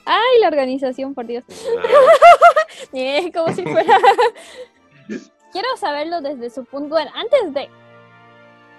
[0.06, 1.44] Ay, la organización, por Dios.
[3.34, 3.98] Como si fuera.
[5.52, 6.90] Quiero saberlo desde su punto.
[6.90, 7.68] Bueno, antes de,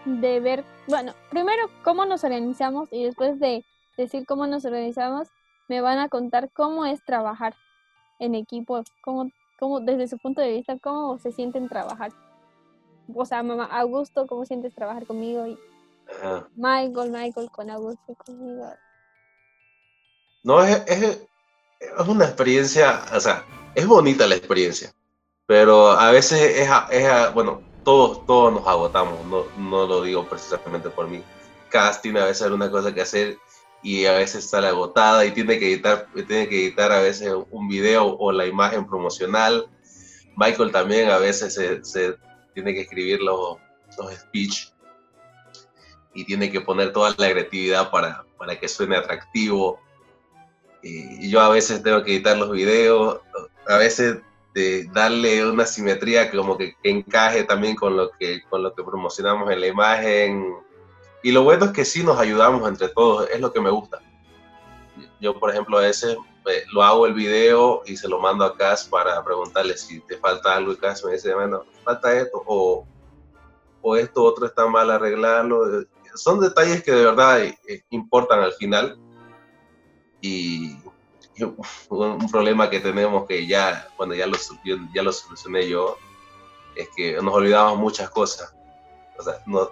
[0.05, 3.65] de ver, bueno, primero cómo nos organizamos y después de
[3.97, 5.27] decir cómo nos organizamos,
[5.69, 7.57] me van a contar cómo es trabajar
[8.21, 12.12] en equipo, cómo, cómo desde su punto de vista, cómo se sienten trabajar
[13.15, 15.47] o sea, mamá, Augusto, ¿cómo sientes trabajar conmigo?
[15.47, 15.59] Y
[16.20, 16.48] Ajá.
[16.57, 18.72] Michael, Michael con Augusto conmigo.
[20.42, 21.22] No, es, es,
[21.81, 23.44] es una experiencia, o sea,
[23.75, 24.92] es bonita la experiencia,
[25.46, 30.90] pero a veces es, es bueno, todos, todos nos agotamos, no, no lo digo precisamente
[30.90, 31.22] por mí.
[31.68, 33.38] Cass tiene a veces alguna cosa que hacer
[33.83, 37.68] y a veces sale agotada y tiene que editar, tiene que editar a veces un
[37.68, 39.68] video o la imagen promocional.
[40.37, 42.16] Michael también a veces se, se
[42.55, 43.59] tiene que escribir los,
[43.98, 44.70] los speech
[46.14, 49.81] y tiene que poner toda la creatividad para, para que suene atractivo.
[50.83, 53.20] Y yo a veces tengo que editar los videos,
[53.68, 54.18] a veces
[54.92, 59.51] darle una simetría como que, que encaje también con lo que, con lo que promocionamos
[59.51, 60.55] en la imagen.
[61.22, 64.01] Y lo bueno es que sí nos ayudamos entre todos, es lo que me gusta.
[65.20, 68.57] Yo, por ejemplo, a veces eh, lo hago el video y se lo mando a
[68.57, 72.85] Cas para preguntarle si te falta algo y Cas me dice, bueno, falta esto o,
[73.81, 75.87] o esto otro está mal arreglarlo.
[76.14, 77.57] Son detalles que de verdad eh,
[77.90, 78.98] importan al final
[80.20, 80.77] y
[81.90, 84.37] un, problema que tenemos que ya, bueno, ya lo,
[84.94, 85.96] ya lo solucioné yo,
[86.77, 88.55] es que nos olvidamos muchas cosas.
[89.18, 89.70] O sea, no-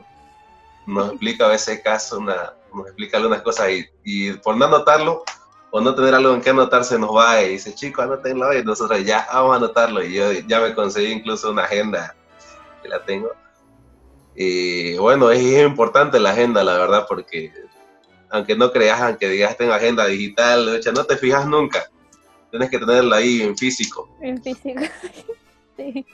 [0.86, 5.22] nos explica a veces caso una, nos explica algunas cosas y, y por no anotarlo
[5.70, 8.64] o no tener algo en que anotar se nos va y dice, chicos, anótenlo y
[8.64, 12.16] nosotros ya vamos a anotarlo y yo ya me conseguí incluso una agenda
[12.82, 13.30] que la tengo.
[14.42, 17.52] Y bueno, es, es importante la agenda, la verdad, porque
[18.30, 21.90] aunque no creas, aunque digas tengo agenda digital, de hecho, no te fijas nunca.
[22.50, 24.08] Tienes que tenerla ahí en físico.
[24.22, 24.80] En físico.
[25.76, 26.06] sí.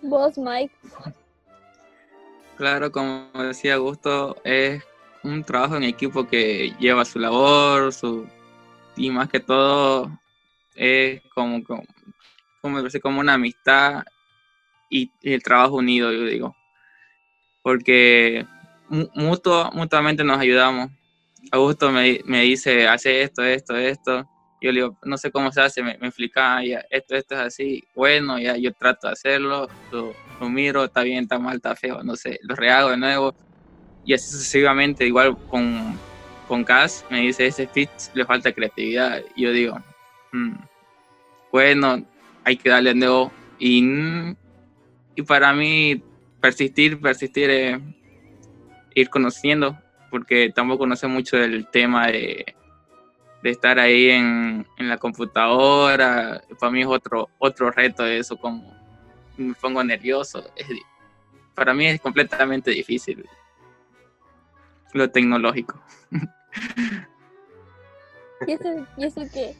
[0.00, 0.74] Vos, Mike.
[2.56, 4.82] Claro, como decía Augusto, es
[5.24, 8.26] un trabajo en equipo que lleva su labor, su
[8.96, 10.10] y más que todo
[10.74, 11.84] es como, como,
[12.62, 14.04] como, decir, como una amistad
[14.94, 16.56] y, el trabajo unido, yo digo.
[17.62, 18.46] Porque
[18.88, 20.90] mu- mutuo, mutuamente nos ayudamos.
[21.50, 24.28] Augusto me, me dice, hace esto, esto, esto.
[24.60, 27.40] Yo digo, no sé cómo se hace, me, me explica, "Ah, ya, esto, esto es
[27.40, 27.84] así.
[27.94, 32.02] Bueno, ya yo trato de hacerlo, lo, lo miro, está bien, está mal, está feo,
[32.02, 33.34] no sé, lo rehago de nuevo.
[34.04, 35.98] Y así sucesivamente, igual con,
[36.48, 39.22] con Cass, me dice, ese speech le falta creatividad.
[39.36, 39.78] Yo digo,
[40.32, 40.54] "Mm,
[41.52, 42.04] bueno,
[42.44, 43.32] hay que darle de nuevo.
[43.58, 43.82] Y,
[45.14, 46.02] y para mí,
[46.40, 47.80] persistir, persistir es
[48.94, 49.78] ir conociendo,
[50.10, 52.54] porque tampoco no sé mucho del tema de,
[53.42, 56.42] de estar ahí en, en la computadora.
[56.58, 58.74] Para mí es otro, otro reto eso, como
[59.36, 60.44] me pongo nervioso.
[61.54, 63.28] Para mí es completamente difícil
[64.94, 65.82] lo tecnológico.
[68.46, 69.56] Y eso que.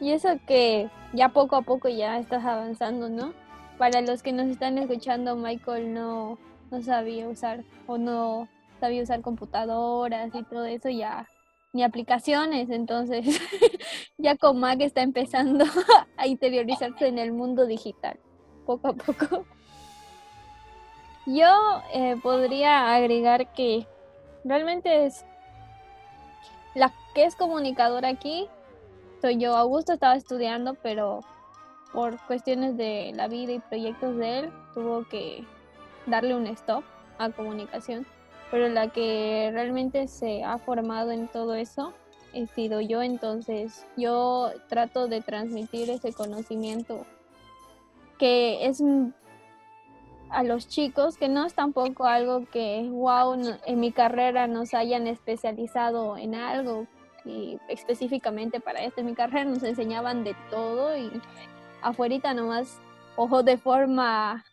[0.00, 3.32] Y eso que ya poco a poco ya estás avanzando, ¿no?
[3.78, 6.38] Para los que nos están escuchando, Michael no,
[6.82, 8.48] sabía usar o no
[8.80, 11.26] sabía usar computadoras y todo eso, ya
[11.72, 13.26] ni aplicaciones, entonces
[14.18, 15.66] ya con Mac está empezando
[16.16, 18.18] a interiorizarse en el mundo digital,
[18.64, 19.44] poco a poco.
[21.26, 23.86] Yo eh, podría agregar que
[24.44, 25.26] realmente es
[26.74, 28.48] la que es comunicadora aquí,
[29.20, 29.56] soy yo.
[29.56, 31.20] Augusto estaba estudiando, pero
[31.92, 35.44] por cuestiones de la vida y proyectos de él, tuvo que
[36.06, 36.84] darle un stop
[37.18, 38.06] a comunicación.
[38.50, 41.92] Pero la que realmente se ha formado en todo eso
[42.32, 47.06] he sido yo, entonces yo trato de transmitir ese conocimiento
[48.18, 48.82] que es
[50.30, 55.06] a los chicos, que no es tampoco algo que, wow, en mi carrera nos hayan
[55.06, 56.86] especializado en algo
[57.24, 61.10] y específicamente para esto mi carrera nos enseñaban de todo y
[61.86, 62.80] afuera nomás,
[63.16, 64.44] ojo, de forma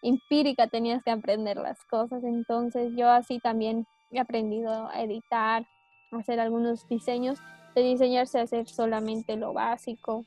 [0.00, 2.22] empírica tenías que aprender las cosas.
[2.24, 5.66] Entonces yo así también he aprendido a editar,
[6.12, 7.38] a hacer algunos diseños.
[7.74, 10.26] De diseñarse a hacer solamente lo básico.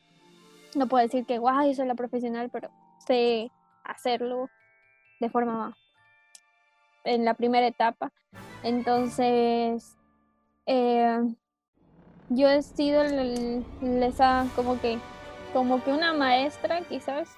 [0.74, 2.70] No puedo decir que, guau, yo soy la profesional, pero
[3.06, 3.52] sé
[3.84, 4.50] hacerlo
[5.20, 5.78] de forma
[7.04, 8.12] en la primera etapa.
[8.64, 9.96] Entonces,
[10.66, 11.20] eh,
[12.30, 14.98] yo he sido esa como que
[15.56, 17.30] como que una maestra quizás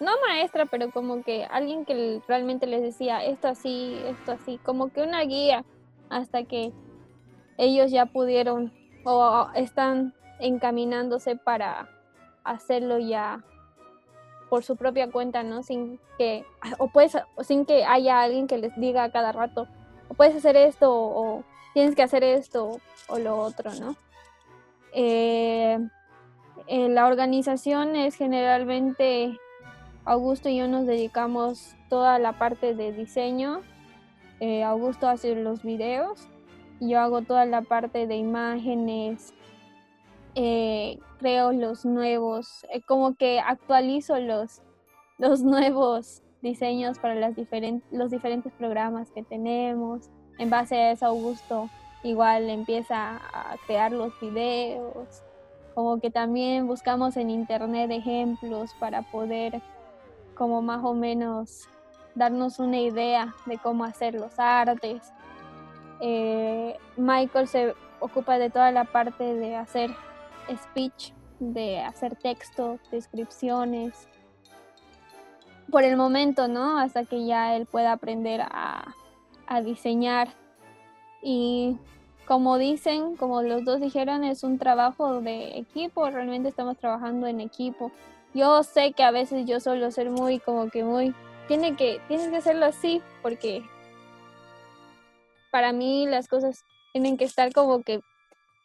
[0.00, 4.90] no maestra pero como que alguien que realmente les decía esto así esto así como
[4.90, 5.62] que una guía
[6.08, 6.72] hasta que
[7.58, 8.72] ellos ya pudieron
[9.04, 11.90] o están encaminándose para
[12.44, 13.44] hacerlo ya
[14.48, 15.62] por su propia cuenta, ¿no?
[15.62, 16.44] Sin que,
[16.78, 19.66] o puedes, sin que haya alguien que les diga a cada rato,
[20.08, 21.42] o puedes hacer esto, o
[21.74, 23.96] tienes que hacer esto, o lo otro, ¿no?
[24.92, 25.78] Eh,
[26.68, 29.38] la organización es generalmente
[30.04, 33.60] Augusto y yo nos dedicamos toda la parte de diseño.
[34.40, 36.28] Eh, Augusto hace los videos.
[36.80, 39.34] Yo hago toda la parte de imágenes.
[40.34, 44.62] Eh, creo los nuevos, como que actualizo los,
[45.18, 50.10] los nuevos diseños para los diferentes programas que tenemos.
[50.38, 51.68] En base a eso, Augusto
[52.02, 55.22] igual empieza a crear los videos,
[55.76, 59.60] como que también buscamos en internet ejemplos para poder
[60.34, 61.68] como más o menos
[62.14, 65.12] darnos una idea de cómo hacer los artes.
[66.00, 69.90] Eh, Michael se ocupa de toda la parte de hacer
[70.50, 74.08] speech, de hacer texto, descripciones,
[75.70, 76.78] por el momento, ¿no?
[76.78, 78.94] Hasta que ya él pueda aprender a,
[79.46, 80.28] a diseñar.
[81.20, 81.76] Y
[82.26, 87.40] como dicen, como los dos dijeron, es un trabajo de equipo, realmente estamos trabajando en
[87.40, 87.92] equipo.
[88.34, 91.14] Yo sé que a veces yo suelo ser muy como que muy
[91.48, 93.62] tiene que tienes que hacerlo así porque
[95.52, 98.00] para mí las cosas tienen que estar como que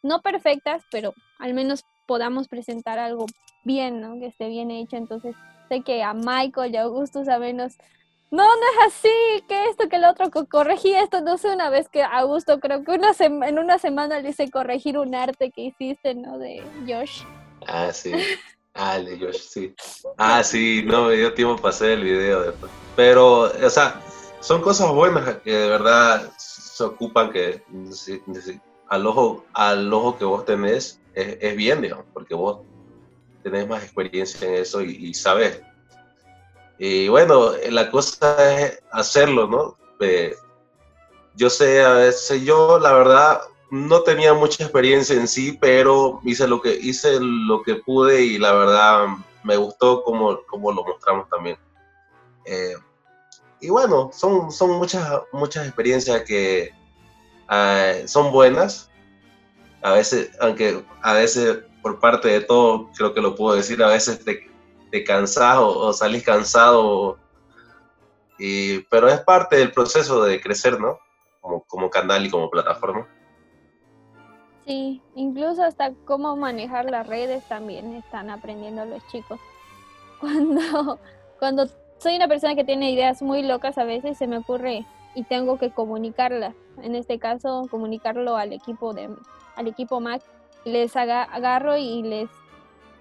[0.02, 3.26] no perfectas, pero al menos podamos presentar algo
[3.64, 4.18] bien, ¿no?
[4.18, 4.96] Que esté bien hecho.
[4.96, 5.36] Entonces,
[5.68, 7.76] sé que a Michael y a Augustus a menos
[8.32, 11.90] no, no es así, que esto, que el otro, corregí esto, no sé, una vez
[11.90, 16.14] que Augusto creo que una en una semana le hice corregir un arte que hiciste,
[16.14, 16.38] ¿no?
[16.38, 17.24] De Josh.
[17.66, 18.10] Ah, sí.
[18.72, 19.74] Ah, de Josh, sí.
[20.16, 22.72] Ah, sí, no, me dio tiempo para hacer el video después.
[22.96, 24.00] Pero, o sea,
[24.40, 27.62] son cosas buenas que de verdad se ocupan que
[28.88, 32.60] al ojo, al ojo que vos tenés es, bien, digamos, porque vos
[33.42, 35.60] tenés más experiencia en eso y, y sabes
[36.78, 39.76] y bueno, la cosa es hacerlo, ¿no?
[40.00, 40.34] Eh,
[41.34, 46.46] yo sé, a veces yo la verdad no tenía mucha experiencia en sí, pero hice
[46.46, 49.06] lo que, hice lo que pude y la verdad
[49.44, 51.56] me gustó como, como lo mostramos también.
[52.44, 52.74] Eh,
[53.60, 56.72] y bueno, son, son muchas, muchas experiencias que
[57.50, 58.90] eh, son buenas.
[59.82, 63.88] A veces, aunque a veces por parte de todo, creo que lo puedo decir, a
[63.88, 64.51] veces te,
[64.92, 67.18] te cansás o, salís cansado.
[68.38, 70.98] Y, pero es parte del proceso de crecer, ¿no?
[71.40, 73.08] Como, como canal y como plataforma.
[74.66, 79.40] Sí, incluso hasta cómo manejar las redes también están aprendiendo los chicos.
[80.20, 81.00] Cuando,
[81.40, 81.66] cuando
[81.98, 84.86] soy una persona que tiene ideas muy locas a veces se me ocurre
[85.16, 86.54] y tengo que comunicarlas.
[86.80, 89.10] En este caso, comunicarlo al equipo de
[89.56, 90.22] al equipo Mac.
[90.64, 92.28] Les agarro y les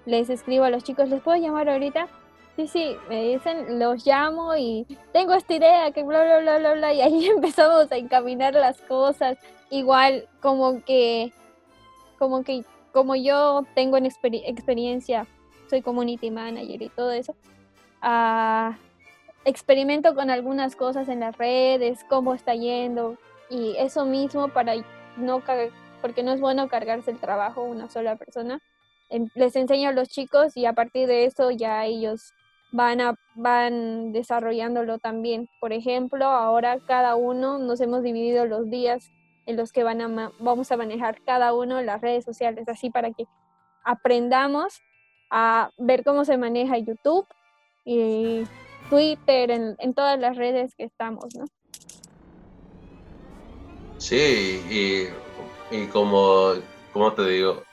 [0.06, 2.08] les escribo a los chicos, ¿les puedo llamar ahorita?
[2.56, 6.74] Sí, sí, me dicen, los llamo y tengo esta idea que bla, bla, bla, bla,
[6.74, 9.38] bla, y ahí empezamos a encaminar las cosas.
[9.70, 11.32] Igual como que,
[12.20, 15.28] como que, como yo tengo en experiencia,
[15.70, 17.34] soy community manager y todo eso,
[18.04, 18.74] uh,
[19.46, 23.18] experimento con algunas cosas en las redes, cómo está yendo,
[23.50, 24.74] y eso mismo para
[25.18, 25.42] no
[26.02, 28.60] porque no es bueno cargarse el trabajo una sola persona.
[29.36, 32.34] Les enseño a los chicos y a partir de eso ya ellos
[32.72, 35.50] van, a, van desarrollándolo también.
[35.60, 39.12] Por ejemplo, ahora cada uno nos hemos dividido los días
[39.46, 43.12] en los que van a vamos a manejar cada uno las redes sociales, así para
[43.12, 43.26] que
[43.84, 44.80] aprendamos
[45.30, 47.28] a ver cómo se maneja YouTube
[47.84, 48.44] y
[48.90, 51.46] Twitter, en, todas las redes que estamos, ¿no?
[53.98, 56.54] Sí, y, y como
[57.16, 57.64] te digo,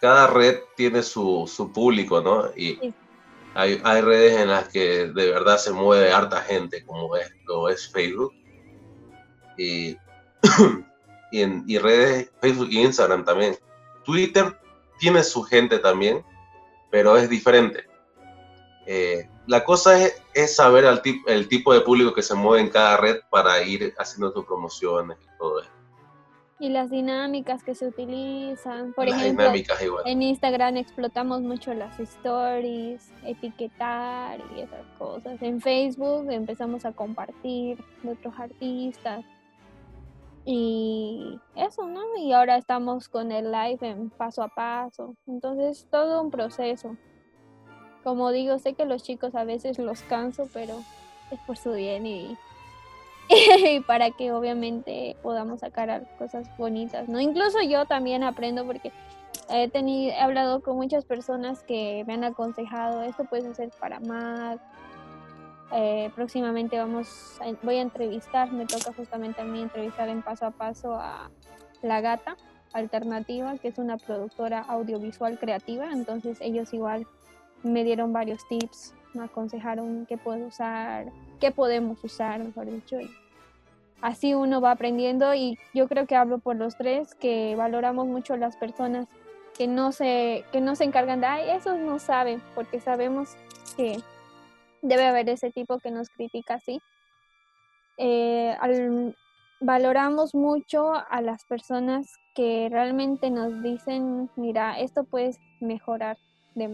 [0.00, 2.50] cada red tiene su, su público, ¿no?
[2.56, 2.94] Y
[3.54, 7.32] hay, hay, redes en las que de verdad se mueve harta gente, como es,
[7.70, 8.32] es Facebook.
[9.56, 9.96] Y,
[11.32, 13.56] y, en, y redes, Facebook y Instagram también.
[14.04, 14.56] Twitter
[14.98, 16.24] tiene su gente también,
[16.90, 17.84] pero es diferente.
[18.86, 22.70] Eh, la cosa es, es saber el, el tipo de público que se mueve en
[22.70, 25.77] cada red para ir haciendo tus promociones y todo eso.
[26.60, 28.92] Y las dinámicas que se utilizan.
[28.92, 29.52] Por ejemplo,
[30.04, 35.40] en Instagram explotamos mucho las stories, etiquetar y esas cosas.
[35.40, 39.24] En Facebook empezamos a compartir de otros artistas.
[40.44, 42.00] Y eso, ¿no?
[42.16, 45.14] Y ahora estamos con el live en paso a paso.
[45.26, 46.96] Entonces, todo un proceso.
[48.02, 50.80] Como digo, sé que los chicos a veces los canso, pero
[51.30, 52.36] es por su bien y
[53.86, 57.20] para que obviamente podamos sacar cosas bonitas, ¿no?
[57.20, 58.92] Incluso yo también aprendo porque
[59.50, 64.00] he tenido, he hablado con muchas personas que me han aconsejado, esto puede ser para
[64.00, 64.60] Mac,
[65.72, 70.50] eh, próximamente vamos, voy a entrevistar, me toca justamente a mí entrevistar en paso a
[70.50, 71.30] paso a
[71.82, 72.36] La Gata
[72.72, 77.06] Alternativa, que es una productora audiovisual creativa, entonces ellos igual
[77.62, 81.06] me dieron varios tips me aconsejaron qué puedo usar,
[81.40, 82.98] qué podemos usar, mejor dicho.
[84.00, 88.36] Así uno va aprendiendo y yo creo que hablo por los tres, que valoramos mucho
[88.36, 89.08] las personas
[89.56, 93.30] que no se, que no se encargan de, ay, esos no saben, porque sabemos
[93.76, 93.98] que
[94.82, 96.80] debe haber ese tipo que nos critica así.
[97.96, 98.56] Eh,
[99.60, 106.16] valoramos mucho a las personas que realmente nos dicen, mira, esto puedes mejorar
[106.54, 106.68] de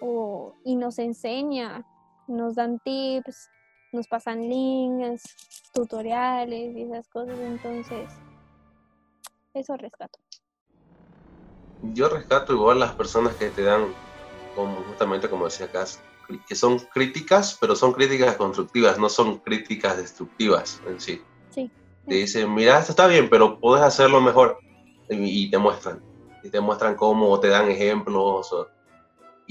[0.00, 1.84] marca y nos enseña,
[2.26, 3.50] nos dan tips,
[3.92, 5.22] nos pasan links,
[5.72, 8.10] tutoriales y esas cosas, entonces
[9.54, 10.18] eso rescato.
[11.82, 13.86] Yo rescato igual las personas que te dan,
[14.54, 15.84] como justamente como decía acá,
[16.46, 21.22] que son críticas, pero son críticas constructivas, no son críticas destructivas en sí.
[21.50, 21.70] Sí.
[22.06, 24.58] Te dicen, mira, esto está bien, pero puedes hacerlo mejor.
[25.08, 26.00] Y, te muestran.
[26.44, 28.52] Y te muestran cómo, te dan ejemplos.
[28.52, 28.68] O,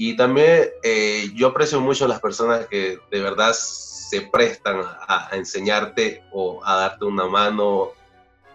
[0.02, 5.28] y también eh, yo aprecio mucho a las personas que de verdad se prestan a,
[5.32, 7.90] enseñarte o a darte una mano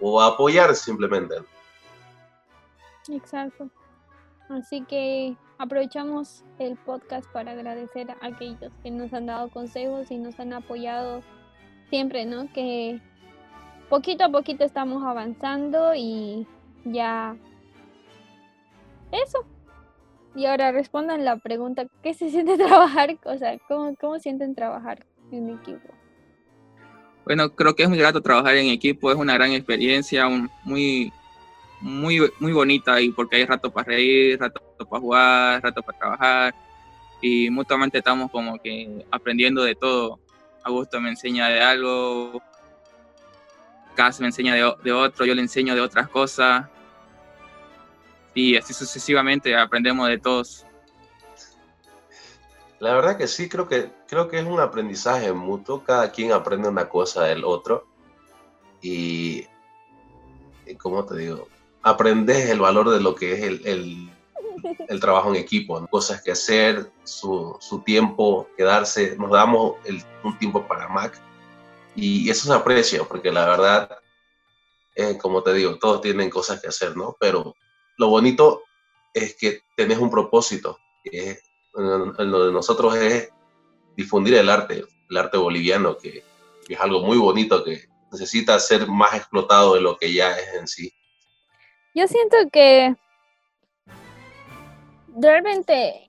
[0.01, 1.35] o a apoyar simplemente.
[3.09, 3.69] Exacto.
[4.49, 10.17] Así que aprovechamos el podcast para agradecer a aquellos que nos han dado consejos y
[10.17, 11.21] nos han apoyado
[11.91, 12.51] siempre, ¿no?
[12.53, 12.99] Que
[13.87, 16.47] poquito a poquito estamos avanzando y
[16.85, 17.37] ya
[19.11, 19.45] eso,
[20.35, 23.17] y ahora respondan la pregunta, ¿qué se siente trabajar?
[23.23, 25.93] O sea, ¿cómo, cómo sienten trabajar en equipo?
[27.23, 30.27] Bueno, creo que es muy grato trabajar en equipo, es una gran experiencia,
[30.63, 31.11] muy,
[31.81, 36.55] muy, muy bonita y porque hay rato para reír, rato para jugar, rato para trabajar
[37.21, 40.19] y mutuamente estamos como que aprendiendo de todo.
[40.63, 42.41] Augusto me enseña de algo,
[43.95, 46.67] Cas me enseña de, de otro, yo le enseño de otras cosas
[48.35, 50.65] y así sucesivamente aprendemos de todos.
[52.79, 56.67] La verdad que sí, creo que, creo que es un aprendizaje mutuo, cada quien aprende
[56.67, 57.87] una cosa del otro
[58.81, 59.45] y,
[60.77, 61.47] como te digo,
[61.81, 64.11] aprendes el valor de lo que es el,
[64.89, 70.37] el, trabajo en equipo, cosas que hacer, su, su tiempo, quedarse, nos damos el, un
[70.37, 71.19] tiempo para Mac
[71.95, 73.97] y eso se aprecia porque la verdad,
[74.95, 77.15] eh, como te digo, todos tienen cosas que hacer, ¿no?
[77.19, 77.55] Pero
[77.97, 78.63] lo bonito
[79.13, 81.39] es que tenés un propósito, que
[81.73, 83.29] lo de nosotros es
[83.95, 86.23] difundir el arte, el arte boliviano, que,
[86.67, 90.67] es algo muy bonito que necesita ser más explotado de lo que ya es en
[90.67, 90.91] sí.
[91.93, 92.95] Yo siento que
[95.15, 96.07] realmente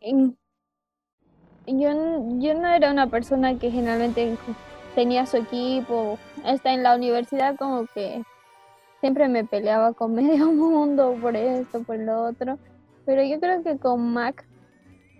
[1.67, 1.91] yo,
[2.39, 4.39] yo no era una persona que generalmente
[4.95, 8.23] tenía su equipo, hasta en la universidad como que
[9.07, 12.59] siempre me peleaba con medio mundo por esto, por lo otro,
[13.05, 14.45] pero yo creo que con Mac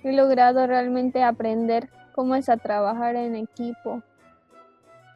[0.03, 4.03] he logrado realmente aprender cómo es a trabajar en equipo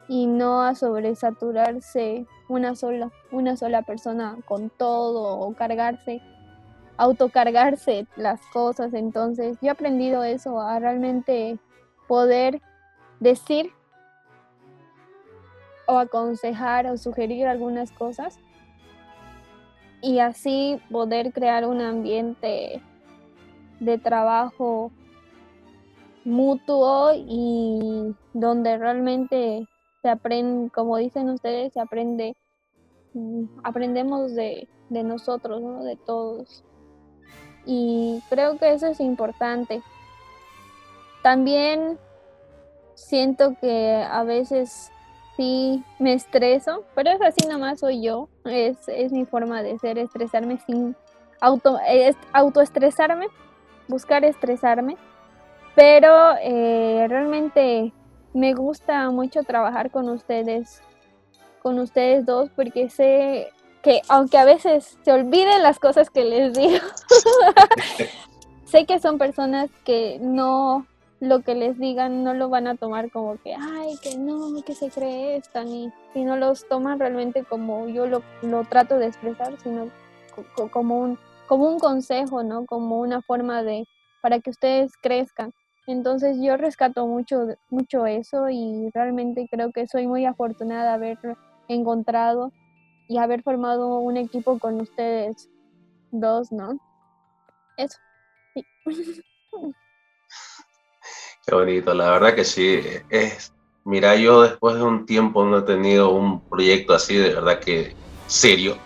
[0.07, 6.21] y no a sobresaturarse una sola, una sola persona con todo o cargarse,
[6.95, 8.93] autocargarse las cosas.
[8.93, 11.59] Entonces yo he aprendido eso, a realmente
[12.07, 12.61] poder
[13.19, 13.73] decir
[15.87, 18.39] o aconsejar o sugerir algunas cosas
[20.01, 22.81] y así poder crear un ambiente
[23.79, 24.91] de trabajo
[26.23, 29.67] mutuo y donde realmente
[30.01, 32.35] se aprende, como dicen ustedes, se aprende,
[33.13, 35.83] mm, aprendemos de, de nosotros, ¿no?
[35.83, 36.63] de todos.
[37.65, 39.81] Y creo que eso es importante.
[41.21, 41.99] También
[42.95, 44.91] siento que a veces
[45.37, 49.97] sí me estreso, pero es así nomás soy yo, es, es mi forma de ser,
[49.97, 50.95] estresarme sin
[51.39, 51.77] auto,
[52.33, 53.27] autoestresarme,
[53.87, 54.97] buscar estresarme,
[55.75, 57.93] pero eh, realmente
[58.33, 60.81] me gusta mucho trabajar con ustedes,
[61.61, 66.53] con ustedes dos, porque sé que aunque a veces se olviden las cosas que les
[66.53, 66.85] digo,
[68.65, 70.85] sé que son personas que no
[71.21, 74.73] lo que les digan no lo van a tomar como que, ay, que no, que
[74.73, 79.05] se cree esta, ni, y no los toman realmente como yo lo, lo trato de
[79.05, 79.89] expresar, sino
[80.71, 82.65] como un, como un consejo, ¿no?
[82.65, 83.85] Como una forma de,
[84.23, 85.53] para que ustedes crezcan.
[85.85, 91.37] Entonces yo rescato mucho, mucho eso y realmente creo que soy muy afortunada de haber
[91.67, 92.51] encontrado
[93.07, 95.49] y haber formado un equipo con ustedes
[96.09, 96.79] dos, ¿no?
[97.77, 97.99] Eso.
[98.55, 98.65] Sí.
[101.45, 102.81] Qué bonito, la verdad que sí.
[103.09, 107.59] Es, mira, yo después de un tiempo no he tenido un proyecto así, de verdad
[107.59, 107.95] que
[108.27, 108.77] serio.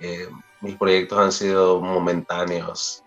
[0.00, 0.28] Eh,
[0.60, 3.02] mis proyectos han sido momentáneos,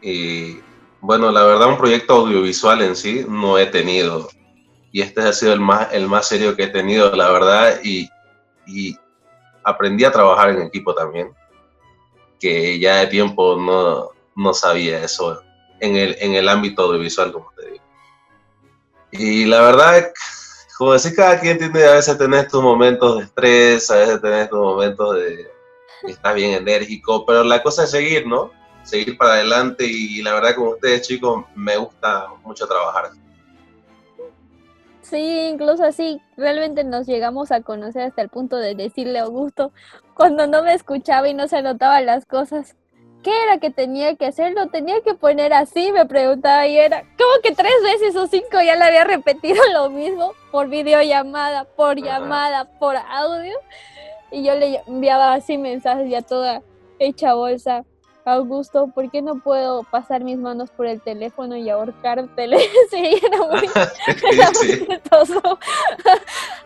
[0.00, 0.60] y
[1.00, 4.28] bueno, la verdad, un proyecto audiovisual en sí no he tenido.
[4.90, 7.80] Y este ha sido el más, el más serio que he tenido, la verdad.
[7.82, 8.08] Y,
[8.66, 8.96] y
[9.62, 11.32] aprendí a trabajar en equipo también,
[12.40, 15.42] que ya de tiempo no, no sabía eso
[15.80, 17.84] en el, en el ámbito audiovisual, como te digo.
[19.10, 20.12] Y la verdad,
[20.76, 24.48] como decir, cada quien tiene, a veces tener tus momentos de estrés, a veces tener
[24.48, 25.50] tus momentos de
[26.04, 28.52] estás bien enérgico, pero la cosa es seguir, ¿no?
[28.88, 33.10] seguir para adelante y la verdad con ustedes chicos me gusta mucho trabajar.
[35.02, 39.72] Sí, incluso así realmente nos llegamos a conocer hasta el punto de decirle Augusto
[40.14, 42.76] cuando no me escuchaba y no se notaban las cosas.
[43.22, 44.52] ¿Qué era que tenía que hacer?
[44.52, 48.60] Lo tenía que poner así, me preguntaba y era como que tres veces o cinco
[48.64, 53.54] ya le había repetido lo mismo por videollamada, por llamada, por audio.
[54.30, 56.62] Y yo le enviaba así mensajes ya toda
[56.98, 57.84] hecha bolsa.
[58.24, 62.58] Augusto, ¿por qué no puedo pasar mis manos por el teléfono y ahorcártele?
[62.90, 63.66] sí, era muy,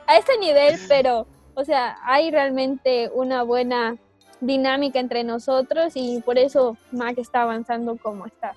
[0.06, 3.96] A ese nivel, pero, o sea, hay realmente una buena
[4.42, 8.52] dinámica entre nosotros y por eso Mac está avanzando como está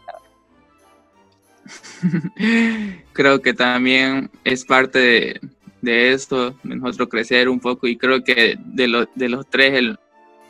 [3.14, 5.42] creo que también es parte de,
[5.82, 9.98] de esto, de nosotros crecer un poco y creo que de, de los tres el,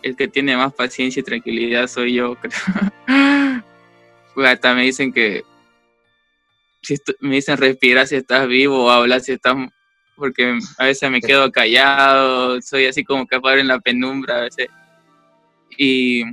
[0.04, 2.52] el que tiene más paciencia y tranquilidad soy yo, creo.
[4.34, 5.44] pues hasta me dicen que
[6.82, 9.56] si me dicen respira si estás vivo o habla si estás
[10.16, 14.70] porque a veces me quedo callado, soy así como que en la penumbra a veces.
[15.78, 16.24] Y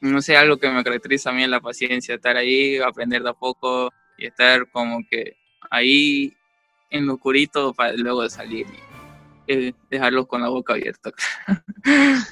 [0.00, 3.30] no sé, algo que me caracteriza a mí es la paciencia, estar ahí, aprender de
[3.30, 5.36] a poco y estar como que
[5.70, 6.36] ahí
[6.90, 8.66] en lo oscurito para luego salir
[9.90, 11.12] dejarlos con la boca abierta.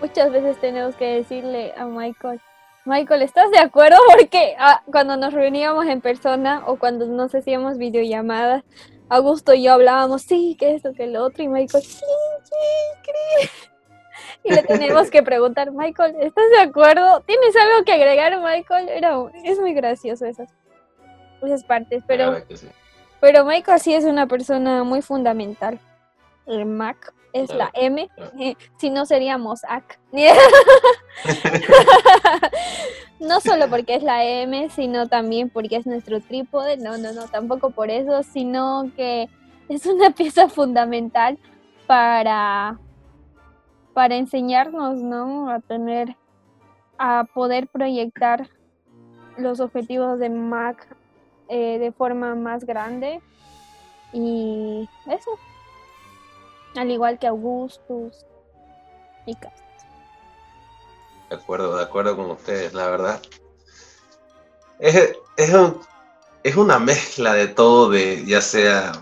[0.00, 2.40] Muchas veces tenemos que decirle a Michael,
[2.84, 3.96] Michael, ¿estás de acuerdo?
[4.16, 8.62] Porque ah, cuando nos reuníamos en persona o cuando nos hacíamos videollamadas,
[9.08, 12.04] Augusto y yo hablábamos, sí, que esto, que lo otro, y Michael, sí,
[12.42, 13.48] sí,
[14.44, 17.20] Y le tenemos que preguntar, Michael, ¿estás de acuerdo?
[17.22, 18.88] ¿Tienes algo que agregar, Michael?
[18.88, 20.48] Era, es muy gracioso esas,
[21.42, 22.36] esas partes, pero...
[23.20, 25.80] Pero Michael sí es una persona muy fundamental.
[26.46, 29.98] El Mac es la M, eh, si no seríamos AC.
[33.18, 36.76] no solo porque es la M, sino también porque es nuestro trípode.
[36.76, 39.28] No, no, no, tampoco por eso, sino que
[39.68, 41.38] es una pieza fundamental
[41.86, 42.78] para,
[43.94, 45.50] para enseñarnos, ¿no?
[45.50, 46.16] A tener,
[46.98, 48.48] a poder proyectar
[49.36, 50.86] los objetivos de Mac
[51.48, 53.20] eh, de forma más grande.
[54.12, 55.30] Y eso.
[56.76, 58.26] Al igual que Augustus
[59.24, 59.65] y Castro.
[61.30, 63.22] De acuerdo, de acuerdo con ustedes, la verdad.
[64.78, 65.80] Es, es, un,
[66.42, 68.92] es una mezcla de todo, de ya sea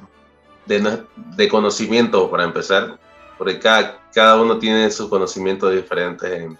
[0.66, 1.02] de,
[1.36, 2.98] de conocimiento para empezar,
[3.36, 6.58] porque cada, cada uno tiene sus conocimientos diferentes en,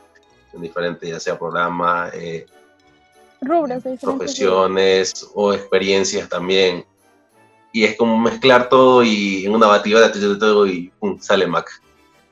[0.52, 2.46] en diferentes, ya sea programas, eh,
[3.40, 6.84] Rubros profesiones o experiencias también.
[7.72, 11.70] Y es como mezclar todo y en una batidora de todo y pum, sale Mac.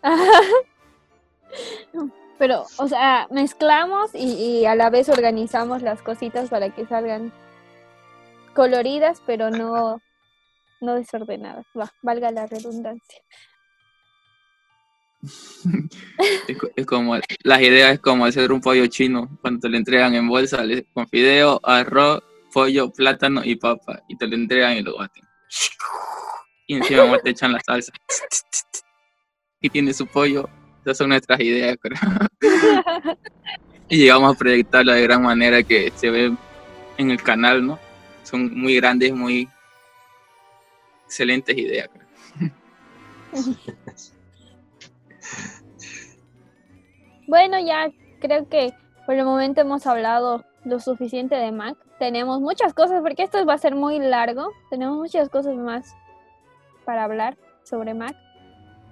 [2.43, 4.32] Pero, o sea, mezclamos y,
[4.62, 7.32] y a la vez organizamos las cositas para que salgan
[8.53, 10.03] coloridas, pero no,
[10.80, 11.64] no desordenadas.
[11.78, 13.22] Va, valga la redundancia.
[16.49, 17.14] Es, co- es como,
[17.45, 21.07] las ideas es como hacer un pollo chino, cuando te lo entregan en bolsa, con
[21.09, 25.22] fideo, arroz, pollo, plátano y papa, y te lo entregan y lo baten.
[26.66, 27.93] Y encima te echan la salsa.
[29.64, 30.49] Y tiene su pollo.
[30.83, 31.99] Esas son nuestras ideas, creo.
[33.89, 36.35] Y llegamos a proyectarlo de gran manera que se ve
[36.97, 37.78] en el canal, ¿no?
[38.22, 39.47] Son muy grandes, muy
[41.05, 42.51] excelentes ideas, creo.
[47.26, 48.74] Bueno, ya creo que
[49.07, 51.76] por el momento hemos hablado lo suficiente de Mac.
[51.99, 54.51] Tenemos muchas cosas, porque esto va a ser muy largo.
[54.70, 55.95] Tenemos muchas cosas más
[56.85, 58.16] para hablar sobre Mac.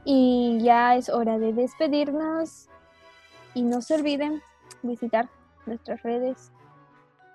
[0.05, 2.69] Y ya es hora de despedirnos.
[3.55, 4.43] Y no se olviden
[4.83, 5.29] visitar
[5.67, 6.53] nuestras redes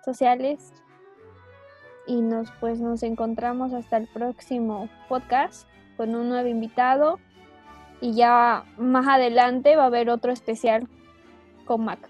[0.04, 0.74] sociales.
[2.08, 7.20] Y nos pues nos encontramos hasta el próximo podcast con un nuevo invitado.
[8.02, 10.88] Y ya más adelante va a haber otro especial
[11.66, 12.10] con Mac.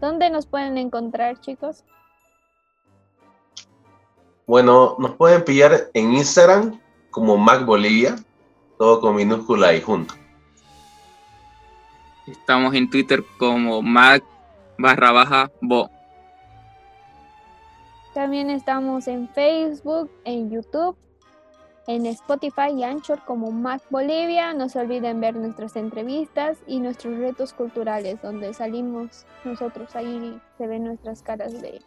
[0.00, 1.84] ¿Dónde nos pueden encontrar, chicos?
[4.46, 6.78] Bueno, nos pueden pillar en Instagram
[7.10, 8.16] como Mac Bolivia,
[8.78, 10.14] todo con minúscula y junto.
[12.26, 14.24] Estamos en Twitter como Mac
[14.78, 15.90] barra baja Bo.
[18.14, 20.96] También estamos en Facebook, en YouTube,
[21.86, 24.54] en Spotify y Anchor como Mac Bolivia.
[24.54, 30.66] No se olviden ver nuestras entrevistas y nuestros retos culturales, donde salimos nosotros ahí se
[30.66, 31.82] ven nuestras caras de,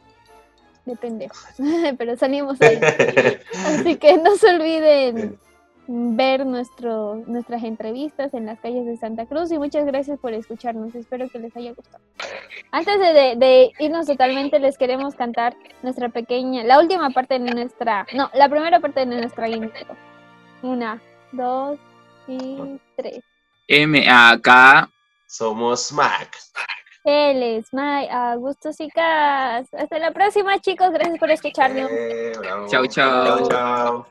[0.86, 1.48] de pendejos,
[1.98, 2.78] pero salimos ahí.
[3.66, 5.40] Así que no se olviden
[5.88, 10.94] ver nuestro, nuestras entrevistas en las calles de Santa Cruz y muchas gracias por escucharnos.
[10.96, 12.04] Espero que les haya gustado.
[12.72, 17.52] Antes de, de- de irnos totalmente, les queremos cantar nuestra pequeña, la última parte de
[17.54, 19.96] nuestra, no, la primera parte de nuestra intro.
[20.62, 21.78] Una, dos
[22.28, 23.22] y tres.
[23.68, 24.90] M-A-K.
[25.28, 26.36] Somos Mac.
[27.04, 29.74] Él es May, Augustos y Cas.
[29.74, 30.90] Hasta la próxima, chicos.
[30.92, 31.90] Gracias por escucharnos.
[31.92, 32.68] Eh, bravo.
[32.68, 33.38] Chau, chau.
[33.38, 34.06] Chau, chau.